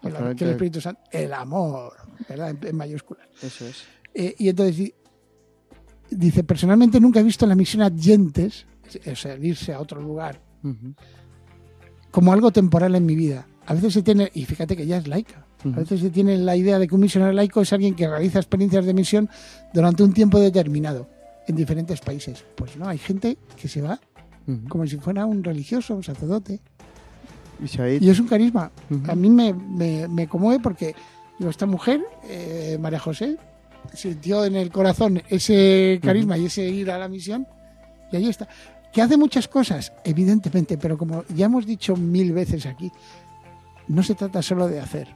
El, 0.02 0.12
final 0.14 0.36
que 0.38 0.44
el 0.46 0.50
Espíritu 0.52 0.80
Santo, 0.80 1.02
el 1.12 1.34
amor, 1.34 1.92
¿verdad? 2.30 2.52
En, 2.52 2.60
en 2.66 2.76
mayúsculas. 2.78 3.28
Eso 3.42 3.68
es. 3.68 3.84
Eh, 4.14 4.34
y 4.38 4.48
entonces 4.48 4.78
di- 4.78 4.94
dice, 6.10 6.46
personalmente 6.46 7.02
nunca 7.02 7.20
he 7.20 7.24
visto 7.24 7.46
la 7.46 7.56
misión 7.56 7.84
adyentes, 7.84 8.66
o 9.12 9.16
sea, 9.16 9.36
irse 9.36 9.74
a 9.74 9.82
otro 9.82 10.00
lugar, 10.02 10.40
como 12.12 12.32
algo 12.32 12.52
temporal 12.52 12.96
en 12.96 13.06
mi 13.06 13.16
vida. 13.18 13.46
A 13.66 13.74
veces 13.74 13.92
se 13.94 14.02
tiene, 14.04 14.32
y 14.34 14.46
fíjate 14.46 14.78
que 14.78 14.86
ya 14.88 14.98
es 14.98 15.08
laica, 15.08 15.46
a 15.66 15.80
veces 15.80 16.00
se 16.00 16.10
tiene 16.10 16.38
la 16.38 16.56
idea 16.56 16.80
de 16.80 16.88
que 16.88 16.96
un 16.96 17.02
misionero 17.02 17.32
laico 17.32 17.62
es 17.62 17.74
alguien 17.74 17.96
que 17.96 18.08
realiza 18.08 18.40
experiencias 18.40 18.86
de 18.86 18.94
misión 18.94 19.30
durante 19.74 20.04
un 20.04 20.14
tiempo 20.14 20.40
determinado 20.40 21.10
en 21.48 21.56
diferentes 21.56 22.02
países. 22.02 22.46
Pues 22.56 22.78
no, 22.78 22.88
hay 22.88 22.98
gente 22.98 23.38
que 23.60 23.68
se 23.68 23.82
va 23.82 24.00
como 24.70 24.86
si 24.86 24.98
fuera 24.98 25.26
un 25.26 25.44
religioso, 25.44 25.96
un 25.96 26.04
sacerdote. 26.04 26.60
Y 28.02 28.10
es 28.10 28.20
un 28.20 28.28
carisma. 28.28 28.72
A 29.08 29.16
mí 29.16 29.30
me, 29.30 29.54
me, 29.54 30.08
me 30.08 30.28
conmueve 30.28 30.60
porque 30.62 30.96
esta 31.40 31.66
mujer, 31.66 32.02
eh, 32.30 32.78
María 32.80 33.00
José, 33.00 33.38
sintió 33.94 34.46
en 34.46 34.56
el 34.56 34.72
corazón 34.72 35.22
ese 35.30 36.00
carisma 36.02 36.38
y 36.38 36.46
ese 36.46 36.64
ir 36.64 36.92
a 36.92 36.98
la 36.98 37.08
misión 37.08 37.48
y 38.12 38.18
ahí 38.18 38.28
está. 38.28 38.48
Que 38.94 39.02
hace 39.02 39.18
muchas 39.18 39.48
cosas, 39.48 39.92
evidentemente, 40.04 40.78
pero 40.78 40.98
como 40.98 41.26
ya 41.36 41.48
hemos 41.48 41.66
dicho 41.66 41.96
mil 41.96 42.32
veces 42.32 42.66
aquí, 42.66 42.92
no 43.88 44.04
se 44.04 44.16
trata 44.16 44.42
solo 44.42 44.68
de 44.68 44.80
hacer. 44.80 45.08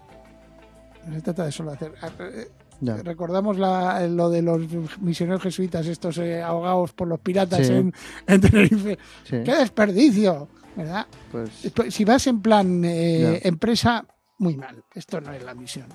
Se 1.13 1.21
trata 1.21 1.45
de 1.45 1.51
solo 1.51 1.71
hacer. 1.71 1.93
Eh, 2.19 2.47
Ya. 2.81 2.95
Recordamos 2.97 3.57
la- 3.59 4.07
lo 4.07 4.29
de 4.29 4.41
los 4.41 4.61
misioneros 5.01 5.41
jesuitas, 5.43 5.85
estos 5.85 6.17
eh, 6.19 6.41
ahogados 6.41 6.93
por 6.93 7.09
los 7.09 7.19
piratas 7.19 7.67
Sí. 7.67 7.73
en, 7.73 7.93
en 8.25 8.39
Tenerife. 8.41 8.97
Sí. 9.25 9.41
¡Qué 9.43 9.53
desperdicio! 9.55 10.47
¿Verdad? 10.77 11.05
Pues 11.29 11.49
Pues, 11.75 11.93
Si 11.93 12.05
vas 12.05 12.25
en 12.27 12.41
plan 12.41 12.81
eh, 12.85 13.41
empresa, 13.43 14.05
muy 14.37 14.55
mal. 14.55 14.81
Esto 14.95 15.19
no 15.19 15.33
es 15.33 15.43
la 15.43 15.53
misión. 15.55 15.87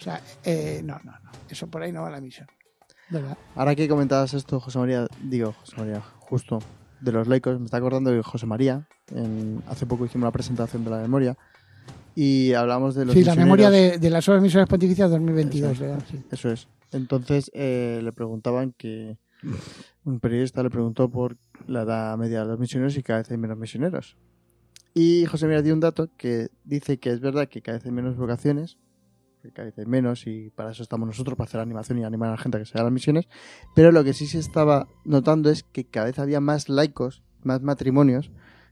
O 0.00 0.02
sea, 0.02 0.18
eh, 0.44 0.80
no, 0.82 0.98
no, 1.04 1.12
no. 1.12 1.30
Eso 1.50 1.66
por 1.66 1.82
ahí 1.82 1.92
no 1.92 2.00
va 2.02 2.10
la 2.10 2.20
misión. 2.22 2.46
¿Verdad? 3.10 3.36
ahora 3.54 3.74
que 3.74 3.86
comentabas 3.86 4.32
esto, 4.32 4.58
José 4.60 4.78
María, 4.78 5.06
digo, 5.22 5.52
José 5.60 5.76
María, 5.76 6.00
justo, 6.20 6.58
de 7.02 7.12
los 7.12 7.28
laicos, 7.28 7.58
me 7.60 7.66
está 7.66 7.76
acordando 7.76 8.10
de 8.10 8.22
José 8.22 8.46
María. 8.46 8.88
En, 9.14 9.62
hace 9.68 9.84
poco 9.84 10.06
hicimos 10.06 10.24
la 10.26 10.30
presentación 10.32 10.84
de 10.84 10.90
la 10.90 10.96
memoria 10.96 11.36
y 12.14 12.52
hablamos 12.52 12.94
de 12.94 13.04
los 13.06 13.14
Sí, 13.14 13.24
la 13.24 13.32
misioneros. 13.34 13.44
memoria 13.46 13.70
de, 13.70 13.98
de 13.98 14.10
las 14.10 14.28
obras 14.28 14.42
misioneras 14.42 14.68
pontificias 14.68 15.10
2022, 15.10 15.80
Eso. 15.80 15.98
Sí. 16.10 16.22
Eso 16.30 16.50
es. 16.50 16.68
Entonces 16.92 17.50
eh, 17.54 18.00
le 18.02 18.12
preguntaban 18.12 18.72
que 18.76 19.18
un 20.04 20.20
periodista 20.20 20.62
le 20.62 20.70
preguntó 20.70 21.08
por 21.10 21.36
la 21.66 21.82
edad 21.82 22.16
media 22.16 22.40
de 22.40 22.46
los 22.46 22.58
misioneros 22.58 22.96
y 22.96 23.02
cada 23.02 23.18
vez 23.20 23.30
hay 23.30 23.36
menos 23.36 23.58
misioneros. 23.58 24.16
Y 24.94 25.26
José 25.26 25.46
Mira 25.48 25.60
dio 25.60 25.74
un 25.74 25.80
dato 25.80 26.08
que 26.16 26.48
dice 26.64 26.98
que 26.98 27.10
es 27.10 27.20
verdad 27.20 27.48
que 27.48 27.60
cada 27.62 27.78
vez 27.78 27.84
hay 27.86 27.90
menos 27.92 28.16
vocaciones, 28.16 28.78
que 29.42 29.50
cada 29.50 29.66
vez 29.66 29.76
hay 29.78 29.86
menos 29.86 30.26
y 30.28 30.50
para 30.50 30.70
eso 30.70 30.82
estamos 30.84 31.06
nosotros, 31.08 31.36
para 31.36 31.48
hacer 31.48 31.60
animación 31.60 31.98
y 31.98 32.04
animar 32.04 32.28
a 32.28 32.32
la 32.32 32.38
gente 32.38 32.58
a 32.58 32.60
que 32.60 32.66
se 32.66 32.74
haga 32.78 32.84
las 32.84 32.92
misiones, 32.92 33.28
pero 33.74 33.90
lo 33.90 34.04
que 34.04 34.12
sí 34.14 34.26
se 34.26 34.38
estaba 34.38 34.86
notando 35.04 35.50
es 35.50 35.64
que 35.64 35.84
cada 35.84 36.06
vez 36.06 36.18
había 36.20 36.40
más 36.40 36.68
laicos, 36.68 37.24
más 37.42 37.60
matrimonios 37.60 38.30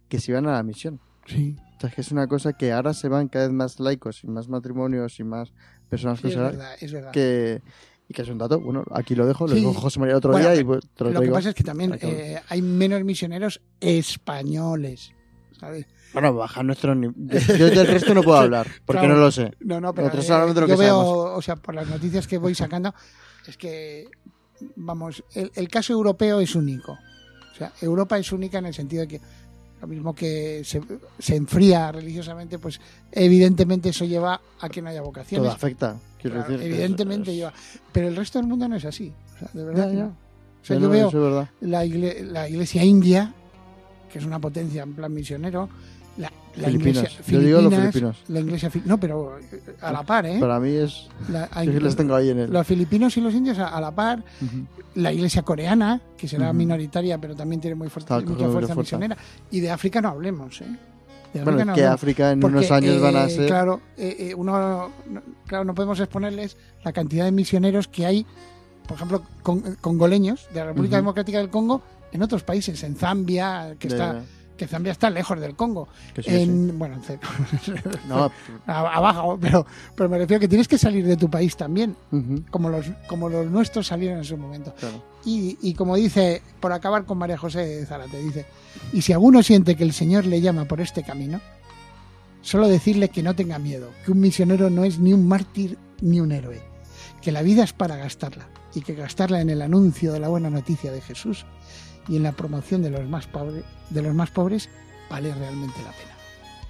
que 0.08 0.20
se 0.20 0.30
iban 0.30 0.46
a 0.46 0.52
la 0.52 0.62
misión. 0.62 1.00
Sí, 1.26 1.56
O 1.76 1.80
sea, 1.80 1.88
es 1.90 1.94
que 1.94 2.00
es 2.00 2.12
una 2.12 2.26
cosa 2.26 2.52
que 2.52 2.72
ahora 2.72 2.94
se 2.94 3.08
van 3.08 3.28
cada 3.28 3.46
vez 3.46 3.54
más 3.54 3.78
laicos 3.80 4.24
y 4.24 4.28
más 4.28 4.48
matrimonios 4.48 5.18
y 5.20 5.24
más 5.24 5.52
personas 5.88 6.18
sí, 6.18 6.22
que 6.22 6.28
es 6.28 6.34
se 6.34 6.40
van 6.40 6.50
verdad, 6.52 6.74
es 6.80 6.92
verdad. 6.92 7.10
que 7.12 7.62
y 8.08 8.14
que 8.14 8.22
es 8.22 8.28
un 8.28 8.38
dato, 8.38 8.60
bueno, 8.60 8.84
aquí 8.92 9.14
lo 9.14 9.26
dejo, 9.26 9.46
lo 9.46 9.54
Sí. 9.54 9.60
dijo 9.60 9.72
José 9.74 10.00
María 10.00 10.16
otro 10.16 10.32
Bueno, 10.32 10.50
día 10.50 10.60
y 10.60 10.64
pues, 10.64 10.84
te 10.94 11.04
lo, 11.04 11.10
Lo 11.12 11.20
que 11.20 11.28
pasa 11.30 11.50
es 11.50 11.54
que 11.54 11.62
también 11.64 11.96
eh, 12.02 12.40
hay 12.48 12.60
menos 12.60 13.02
misioneros 13.04 13.60
españoles. 13.80 15.12
¿sabes? 15.58 15.86
Bueno, 16.12 16.34
baja 16.34 16.62
nuestro 16.64 16.94
nivel. 16.94 17.14
Yo 17.56 17.70
del 17.70 17.86
resto 17.86 18.12
no 18.14 18.22
puedo 18.22 18.36
hablar, 18.40 18.66
porque 18.84 19.00
Claro. 19.00 19.14
no 19.14 19.20
lo 19.20 19.30
sé. 19.30 19.52
No, 19.60 19.80
no, 19.80 19.94
pero 19.94 20.08
Nosotros 20.08 20.28
eh, 20.28 20.32
hablamos 20.32 20.54
de 20.56 20.60
lo 20.62 20.66
yo 20.66 20.74
que 20.74 20.80
veo, 20.80 21.02
sabemos. 21.04 21.38
o 21.38 21.42
sea, 21.42 21.56
por 21.56 21.74
las 21.76 21.88
noticias 21.88 22.26
que 22.26 22.38
voy 22.38 22.54
sacando, 22.56 22.92
es 23.46 23.56
que, 23.56 24.08
vamos, 24.74 25.22
el, 25.34 25.52
el 25.54 25.68
caso 25.68 25.92
europeo 25.92 26.40
es 26.40 26.56
único. 26.56 26.92
O 26.92 27.54
sea, 27.56 27.72
Europa 27.80 28.18
es 28.18 28.32
única 28.32 28.58
en 28.58 28.66
el 28.66 28.74
sentido 28.74 29.02
de 29.02 29.08
que 29.08 29.20
lo 29.82 29.88
mismo 29.88 30.14
que 30.14 30.62
se, 30.64 30.80
se 31.18 31.34
enfría 31.36 31.90
religiosamente, 31.92 32.58
pues 32.58 32.80
evidentemente 33.10 33.88
eso 33.90 34.04
lleva 34.04 34.40
a 34.60 34.68
que 34.68 34.80
no 34.80 34.88
haya 34.88 35.02
vocaciones. 35.02 35.44
Todo 35.44 35.52
afecta, 35.56 35.96
quiero 36.20 36.36
Claro, 36.36 36.52
decir. 36.52 36.66
evidentemente 36.72 37.30
es- 37.32 37.36
lleva. 37.36 37.52
Pero 37.92 38.06
el 38.08 38.14
resto 38.16 38.38
del 38.38 38.46
mundo 38.48 38.68
no 38.68 38.76
es 38.76 38.84
así. 38.84 39.12
O 39.34 39.38
sea, 39.38 39.48
de 39.52 39.64
verdad. 39.64 39.90
Ya, 39.90 39.98
ya. 39.98 40.06
O 40.06 40.64
sea, 40.64 40.76
yo 40.76 40.82
no, 40.82 40.88
veo 40.90 41.48
la, 41.62 41.84
igle- 41.84 42.20
la 42.22 42.48
iglesia 42.48 42.84
india, 42.84 43.34
que 44.12 44.20
es 44.20 44.24
una 44.24 44.38
potencia 44.38 44.84
en 44.84 44.94
plan 44.94 45.12
misionero, 45.12 45.68
la, 46.56 46.68
Filipinas. 46.68 46.96
iglesia 46.96 47.20
Yo 47.26 47.40
digo 47.40 47.60
los 47.62 47.74
filipinos. 47.74 48.16
La 48.28 48.40
iglesia 48.40 48.70
no, 48.84 48.98
pero 49.00 49.38
eh, 49.38 49.42
a 49.80 49.92
la 49.92 50.02
par, 50.02 50.26
¿eh? 50.26 50.38
Para 50.38 50.60
mí 50.60 50.70
es. 50.70 51.08
La- 51.30 51.48
hay- 51.52 51.66
Yo 51.66 51.72
que 51.74 51.80
les 51.80 51.96
tengo 51.96 52.14
ahí 52.14 52.30
en 52.30 52.38
el. 52.40 52.50
los 52.52 52.66
filipinos 52.66 53.16
y 53.16 53.20
los 53.20 53.32
indios 53.34 53.58
a, 53.58 53.68
a 53.68 53.80
la 53.80 53.90
par, 53.94 54.22
la 54.94 55.12
iglesia 55.12 55.42
coreana, 55.42 56.00
que 56.16 56.28
será 56.28 56.52
minoritaria, 56.52 57.18
pero 57.18 57.34
también 57.34 57.60
tiene 57.60 57.74
muy 57.74 57.88
fuerte, 57.88 58.12
mucha 58.14 58.26
fuerza 58.48 58.50
fuerza. 58.74 58.74
misionera, 58.76 59.16
y 59.50 59.60
de 59.60 59.70
África 59.70 60.00
no 60.00 60.08
hablemos, 60.10 60.60
¿eh? 60.60 60.66
De 61.32 61.42
Bueno, 61.44 61.60
es 61.60 61.74
que 61.74 61.82
no. 61.82 61.92
África 61.92 62.30
en 62.30 62.40
Porque, 62.40 62.58
unos 62.58 62.70
años 62.70 63.00
van 63.00 63.16
a 63.16 63.24
eh, 63.24 63.30
ser... 63.30 63.46
Claro, 63.46 63.80
eh, 63.96 64.16
eh, 64.18 64.34
uno, 64.34 64.90
no, 65.08 65.22
claro, 65.46 65.64
no 65.64 65.74
podemos 65.74 65.98
exponerles 65.98 66.58
la 66.84 66.92
cantidad 66.92 67.24
de 67.24 67.32
misioneros 67.32 67.88
que 67.88 68.04
hay, 68.04 68.26
por 68.86 68.96
ejemplo, 68.98 69.22
con- 69.42 69.76
congoleños 69.80 70.46
de 70.52 70.60
la 70.60 70.66
República. 70.66 70.96
Democrática 70.96 71.38
del 71.38 71.48
Congo 71.48 71.80
en 72.12 72.20
otros 72.22 72.42
países, 72.42 72.82
en 72.82 72.96
Zambia, 72.96 73.76
que 73.78 73.88
de- 73.88 73.94
está 73.94 74.22
que 74.56 74.66
Zambia 74.66 74.92
está 74.92 75.10
lejos 75.10 75.40
del 75.40 75.54
Congo. 75.54 75.88
sí, 76.16 76.22
sí. 76.22 76.30
en, 76.30 76.78
Bueno, 76.78 77.00
en. 77.08 77.20
No, 78.08 78.30
abajo, 78.66 79.38
pero, 79.40 79.66
pero 79.94 80.08
me 80.08 80.18
refiero 80.18 80.40
que 80.40 80.48
tienes 80.48 80.68
que 80.68 80.78
salir 80.78 81.06
de 81.06 81.16
tu 81.16 81.30
país 81.30 81.56
también, 81.56 81.96
como 82.50 82.68
los, 82.68 82.86
como 83.06 83.28
los 83.28 83.50
nuestros 83.50 83.86
salieron 83.86 84.18
en 84.18 84.24
su 84.24 84.36
momento. 84.36 84.74
claro. 84.78 85.02
Y, 85.24 85.56
y 85.62 85.74
como 85.74 85.96
dice, 85.96 86.42
por 86.60 86.72
acabar 86.72 87.04
con 87.04 87.18
María 87.18 87.38
José 87.38 87.86
Zárate, 87.86 88.18
dice, 88.18 88.46
y 88.92 89.02
si 89.02 89.12
alguno 89.12 89.42
siente 89.42 89.76
que 89.76 89.84
el 89.84 89.92
Señor 89.92 90.26
le 90.26 90.40
llama 90.40 90.64
por 90.64 90.80
este 90.80 91.04
camino, 91.04 91.40
solo 92.40 92.68
decirle 92.68 93.08
que 93.08 93.22
no 93.22 93.34
tenga 93.34 93.58
miedo, 93.58 93.90
que 94.04 94.12
un 94.12 94.20
misionero 94.20 94.68
no 94.68 94.84
es 94.84 94.98
ni 94.98 95.12
un 95.12 95.28
mártir 95.28 95.78
ni 96.00 96.20
un 96.20 96.32
héroe, 96.32 96.60
que 97.20 97.30
la 97.30 97.42
vida 97.42 97.62
es 97.62 97.72
para 97.72 97.96
gastarla 97.96 98.48
y 98.74 98.80
que 98.80 98.94
gastarla 98.94 99.40
en 99.40 99.50
el 99.50 99.62
anuncio 99.62 100.12
de 100.12 100.20
la 100.20 100.28
buena 100.28 100.50
noticia 100.50 100.90
de 100.90 101.00
Jesús 101.00 101.46
y 102.08 102.16
en 102.16 102.22
la 102.22 102.32
promoción 102.32 102.82
de 102.82 102.90
los 102.90 103.06
más, 103.08 103.26
pobre- 103.30 103.64
de 103.90 104.02
los 104.02 104.14
más 104.14 104.30
pobres 104.30 104.68
vale 105.10 105.34
realmente 105.34 105.78
la 105.84 105.90
pena. 105.92 106.12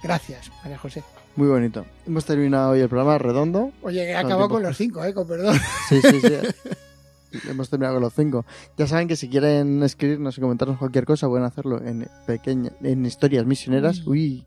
Gracias, 0.01 0.51
María 0.63 0.77
José. 0.77 1.03
Muy 1.35 1.47
bonito. 1.47 1.85
Hemos 2.05 2.25
terminado 2.25 2.71
hoy 2.71 2.81
el 2.81 2.89
programa 2.89 3.17
redondo. 3.17 3.71
Oye, 3.81 4.03
he 4.11 4.15
acabado 4.15 4.49
con 4.49 4.61
los 4.61 4.77
cinco, 4.77 5.03
eh, 5.03 5.13
con 5.13 5.27
perdón. 5.27 5.57
Sí, 5.89 5.99
sí, 6.01 6.19
sí. 6.21 6.33
Hemos 7.49 7.69
terminado 7.69 7.95
con 7.95 8.03
los 8.03 8.13
cinco. 8.13 8.45
Ya 8.77 8.85
saben 8.85 9.07
que 9.07 9.15
si 9.15 9.27
quieren 9.29 9.81
escribirnos 9.81 10.37
y 10.37 10.41
comentarnos 10.41 10.77
cualquier 10.77 11.05
cosa, 11.05 11.27
pueden 11.27 11.45
hacerlo 11.45 11.81
en 11.83 12.07
pequeña, 12.27 12.71
en 12.83 13.05
historias 13.05 13.45
misioneras. 13.47 14.05
Uy, 14.05 14.45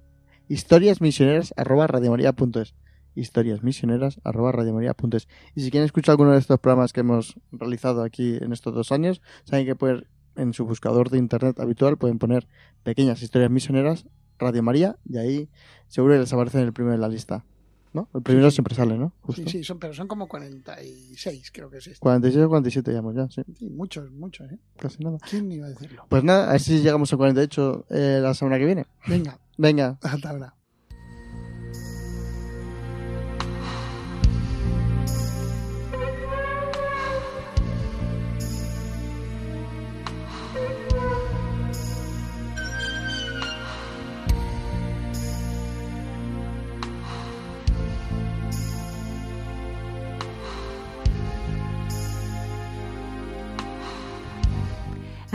historias 0.48 1.00
misioneras 1.00 1.52
arroba 1.56 1.88
radiomaria.es. 1.88 2.74
Historias 3.16 3.62
misioneras 3.64 4.20
arroba 4.22 4.52
radiomaria.es. 4.52 5.26
Y 5.56 5.62
si 5.62 5.70
quieren 5.72 5.86
escuchar 5.86 6.12
alguno 6.12 6.32
de 6.32 6.38
estos 6.38 6.60
programas 6.60 6.92
que 6.92 7.00
hemos 7.00 7.34
realizado 7.50 8.04
aquí 8.04 8.36
en 8.40 8.52
estos 8.52 8.72
dos 8.74 8.92
años, 8.92 9.20
saben 9.44 9.66
que 9.66 9.74
pueden, 9.74 10.06
en 10.36 10.52
su 10.52 10.64
buscador 10.64 11.10
de 11.10 11.18
internet 11.18 11.58
habitual, 11.60 11.96
pueden 11.98 12.18
poner 12.18 12.46
pequeñas 12.82 13.22
historias 13.22 13.50
misioneras 13.50 14.06
Radio 14.38 14.62
María 14.62 14.96
y 15.08 15.16
ahí 15.18 15.48
seguro 15.88 16.14
que 16.14 16.20
les 16.20 16.32
aparece 16.32 16.58
en 16.58 16.64
el 16.66 16.72
primero 16.72 16.92
de 16.94 17.00
la 17.00 17.08
lista. 17.08 17.44
¿No? 17.92 18.10
El 18.12 18.20
primero 18.20 18.50
Sí, 18.50 18.56
siempre 18.56 18.74
sale, 18.74 18.98
¿no? 18.98 19.14
Justo. 19.22 19.42
Sí, 19.44 19.48
sí, 19.48 19.64
son, 19.64 19.78
pero 19.78 19.94
son 19.94 20.06
como 20.06 20.28
46, 20.28 21.50
creo 21.50 21.70
que 21.70 21.78
es 21.78 21.86
esto. 21.86 22.00
46 22.00 22.44
o 22.44 22.48
47 22.50 22.92
ya, 22.92 23.02
ya, 23.14 23.28
sí, 23.30 23.42
Sí, 23.58 23.70
muchos, 23.70 24.10
muchos, 24.10 24.52
¿eh? 24.52 24.58
casi 24.76 25.02
nada. 25.02 25.16
¿Quién 25.30 25.50
iba 25.50 25.64
a 25.66 25.70
decirlo? 25.70 26.04
Pues 26.10 26.22
nada, 26.22 26.48
a 26.48 26.52
ver 26.52 26.60
si 26.60 26.80
llegamos 26.82 27.10
a 27.12 27.16
48 27.16 27.86
eh, 27.88 28.18
la 28.22 28.34
semana 28.34 28.58
que 28.58 28.66
viene. 28.66 28.86
Venga, 29.06 29.38
Venga, 29.56 29.98
hasta 30.02 30.28
ahora. 30.30 30.54